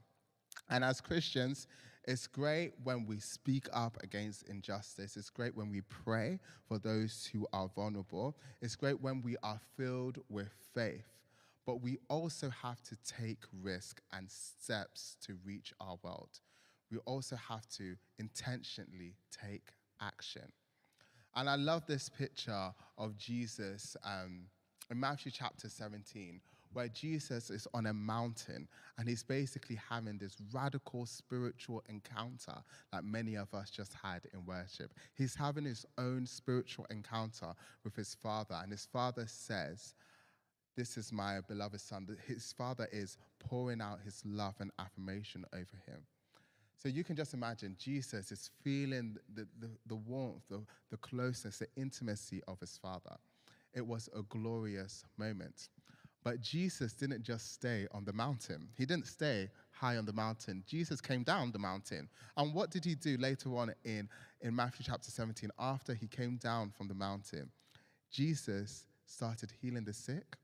And 0.68 0.82
as 0.84 1.00
Christians, 1.00 1.68
it's 2.04 2.26
great 2.26 2.72
when 2.82 3.06
we 3.06 3.18
speak 3.18 3.68
up 3.72 3.98
against 4.02 4.48
injustice. 4.48 5.16
It's 5.16 5.30
great 5.30 5.54
when 5.54 5.70
we 5.70 5.82
pray 5.82 6.40
for 6.66 6.78
those 6.78 7.28
who 7.32 7.46
are 7.52 7.68
vulnerable. 7.68 8.36
It's 8.62 8.76
great 8.76 9.00
when 9.00 9.22
we 9.22 9.36
are 9.42 9.60
filled 9.76 10.18
with 10.28 10.50
faith. 10.74 11.06
But 11.66 11.82
we 11.82 11.98
also 12.08 12.50
have 12.50 12.82
to 12.84 12.96
take 13.06 13.42
risk 13.62 14.00
and 14.12 14.30
steps 14.30 15.16
to 15.26 15.36
reach 15.44 15.74
our 15.80 15.98
world. 16.02 16.40
We 16.90 16.98
also 17.04 17.36
have 17.36 17.68
to 17.76 17.96
intentionally 18.18 19.14
take 19.30 19.68
action. 20.00 20.50
And 21.36 21.48
I 21.48 21.54
love 21.54 21.86
this 21.86 22.08
picture 22.08 22.72
of 22.98 23.16
Jesus 23.16 23.96
um, 24.04 24.46
in 24.90 24.98
Matthew 24.98 25.30
chapter 25.30 25.68
17, 25.68 26.40
where 26.72 26.88
Jesus 26.88 27.50
is 27.50 27.66
on 27.74 27.86
a 27.86 27.92
mountain 27.92 28.68
and 28.98 29.08
he's 29.08 29.22
basically 29.22 29.78
having 29.88 30.18
this 30.18 30.36
radical 30.52 31.06
spiritual 31.06 31.82
encounter 31.88 32.54
that 32.92 33.04
many 33.04 33.36
of 33.36 33.52
us 33.54 33.70
just 33.70 33.94
had 33.94 34.26
in 34.32 34.44
worship. 34.44 34.92
He's 35.16 35.34
having 35.34 35.64
his 35.64 35.84
own 35.98 36.26
spiritual 36.26 36.86
encounter 36.90 37.54
with 37.84 37.96
his 37.96 38.14
father, 38.14 38.58
and 38.62 38.70
his 38.70 38.86
father 38.86 39.24
says, 39.26 39.94
This 40.76 40.96
is 40.96 41.12
my 41.12 41.40
beloved 41.46 41.80
son. 41.80 42.06
His 42.26 42.52
father 42.52 42.88
is 42.92 43.18
pouring 43.38 43.80
out 43.80 44.00
his 44.04 44.22
love 44.24 44.54
and 44.60 44.70
affirmation 44.78 45.44
over 45.52 45.76
him. 45.86 46.04
So 46.76 46.88
you 46.88 47.04
can 47.04 47.14
just 47.14 47.34
imagine 47.34 47.76
Jesus 47.78 48.32
is 48.32 48.50
feeling 48.62 49.18
the, 49.34 49.46
the, 49.58 49.68
the 49.86 49.96
warmth, 49.96 50.44
the, 50.48 50.62
the 50.90 50.96
closeness, 50.96 51.58
the 51.58 51.68
intimacy 51.76 52.40
of 52.48 52.58
his 52.58 52.78
father. 52.78 53.16
It 53.74 53.86
was 53.86 54.08
a 54.16 54.22
glorious 54.22 55.04
moment. 55.18 55.68
But 56.22 56.40
Jesus 56.40 56.92
didn't 56.92 57.22
just 57.22 57.54
stay 57.54 57.86
on 57.92 58.04
the 58.04 58.12
mountain. 58.12 58.68
He 58.76 58.84
didn't 58.84 59.06
stay 59.06 59.48
high 59.70 59.96
on 59.96 60.04
the 60.04 60.12
mountain. 60.12 60.62
Jesus 60.66 61.00
came 61.00 61.22
down 61.22 61.50
the 61.52 61.58
mountain. 61.58 62.08
And 62.36 62.52
what 62.52 62.70
did 62.70 62.84
he 62.84 62.94
do 62.94 63.16
later 63.16 63.56
on 63.56 63.72
in, 63.84 64.08
in 64.42 64.54
Matthew 64.54 64.84
chapter 64.86 65.10
17? 65.10 65.50
After 65.58 65.94
he 65.94 66.06
came 66.06 66.36
down 66.36 66.70
from 66.70 66.88
the 66.88 66.94
mountain, 66.94 67.50
Jesus 68.10 68.84
started 69.06 69.50
healing 69.62 69.84
the 69.84 69.94
sick 69.94 70.36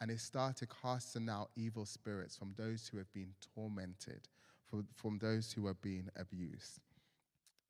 and 0.00 0.10
he 0.10 0.16
started 0.16 0.68
casting 0.82 1.28
out 1.28 1.50
evil 1.54 1.86
spirits 1.86 2.36
from 2.36 2.54
those 2.56 2.88
who 2.88 2.98
have 2.98 3.12
been 3.12 3.32
tormented, 3.54 4.26
from, 4.68 4.86
from 4.96 5.18
those 5.18 5.52
who 5.52 5.68
are 5.68 5.74
being 5.74 6.08
abused. 6.16 6.80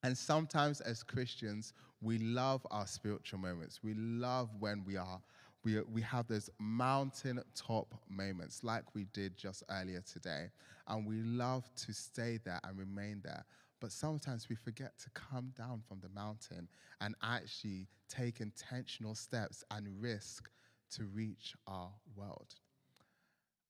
And 0.01 0.17
sometimes 0.17 0.81
as 0.81 1.03
Christians, 1.03 1.73
we 2.01 2.17
love 2.17 2.65
our 2.71 2.87
spiritual 2.87 3.39
moments. 3.39 3.81
We 3.83 3.93
love 3.93 4.49
when 4.59 4.83
we 4.83 4.97
are 4.97 5.21
we, 5.63 5.79
we 5.91 6.01
have 6.01 6.27
those 6.27 6.49
mountaintop 6.59 7.93
moments 8.09 8.63
like 8.63 8.83
we 8.93 9.05
did 9.05 9.37
just 9.37 9.63
earlier 9.69 10.01
today. 10.01 10.49
And 10.87 11.07
we 11.07 11.21
love 11.21 11.69
to 11.85 11.93
stay 11.93 12.39
there 12.43 12.59
and 12.63 12.77
remain 12.77 13.21
there. 13.23 13.45
But 13.79 13.91
sometimes 13.91 14.49
we 14.49 14.55
forget 14.55 14.97
to 14.99 15.09
come 15.11 15.53
down 15.57 15.81
from 15.87 15.99
the 16.01 16.09
mountain 16.09 16.67
and 17.01 17.15
actually 17.23 17.87
take 18.09 18.41
intentional 18.41 19.15
steps 19.15 19.63
and 19.71 19.87
risk 20.01 20.49
to 20.95 21.05
reach 21.05 21.55
our 21.67 21.91
world. 22.15 22.55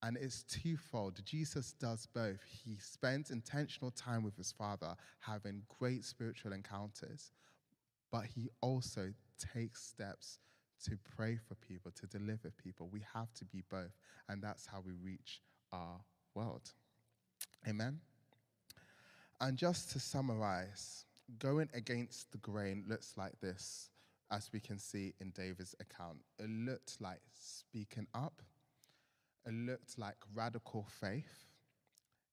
And 0.01 0.17
it's 0.17 0.43
twofold. 0.43 1.21
Jesus 1.25 1.73
does 1.79 2.07
both. 2.13 2.41
He 2.45 2.77
spends 2.79 3.31
intentional 3.31 3.91
time 3.91 4.21
with 4.23 4.35
his 4.35 4.51
Father, 4.51 4.95
having 5.19 5.63
great 5.79 6.03
spiritual 6.03 6.51
encounters, 6.51 7.31
but 8.11 8.25
he 8.25 8.49
also 8.61 9.13
takes 9.53 9.81
steps 9.81 10.39
to 10.83 10.97
pray 11.15 11.37
for 11.47 11.55
people, 11.55 11.91
to 11.91 12.07
deliver 12.07 12.51
people. 12.51 12.89
We 12.91 13.01
have 13.13 13.33
to 13.35 13.45
be 13.45 13.63
both, 13.69 13.97
and 14.29 14.41
that's 14.41 14.65
how 14.65 14.81
we 14.85 14.93
reach 14.93 15.41
our 15.71 15.99
world. 16.35 16.71
Amen? 17.67 17.99
And 19.39 19.57
just 19.57 19.91
to 19.91 19.99
summarize, 19.99 21.05
going 21.39 21.69
against 21.73 22.31
the 22.31 22.37
grain 22.39 22.85
looks 22.87 23.13
like 23.17 23.39
this, 23.39 23.89
as 24.31 24.49
we 24.51 24.59
can 24.59 24.79
see 24.79 25.13
in 25.19 25.29
David's 25.31 25.75
account. 25.79 26.17
It 26.39 26.49
looked 26.49 26.99
like 26.99 27.21
speaking 27.33 28.07
up, 28.13 28.41
it 29.45 29.53
looked 29.53 29.99
like 29.99 30.17
radical 30.33 30.87
faith 30.99 31.45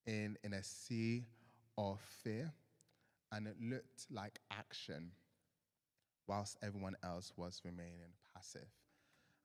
in, 0.06 0.36
in 0.42 0.54
a 0.54 0.62
sea 0.62 1.26
of 1.76 2.00
fear, 2.22 2.52
and 3.32 3.46
it 3.46 3.56
looked 3.60 4.06
like 4.10 4.40
action 4.50 5.12
whilst 6.26 6.56
everyone 6.62 6.96
else 7.02 7.32
was 7.36 7.60
remaining 7.64 8.12
passive. 8.40 8.68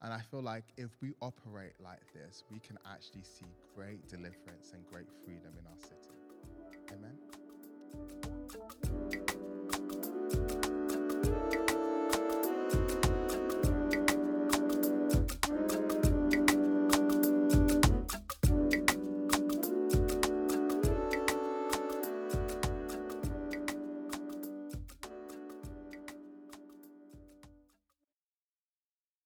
And 0.02 0.14
I 0.14 0.20
feel 0.20 0.42
like 0.42 0.66
if 0.78 0.90
we 1.02 1.14
operate 1.22 1.74
like 1.84 2.02
this, 2.14 2.44
we 2.52 2.60
can 2.60 2.78
actually 2.86 3.24
see 3.24 3.46
great 3.76 4.08
deliverance 4.08 4.72
and 4.74 4.86
great 4.86 5.08
freedom 5.24 5.54
in 5.58 5.66
our 5.68 5.78
city. 5.80 6.10
Amen. 6.92 7.18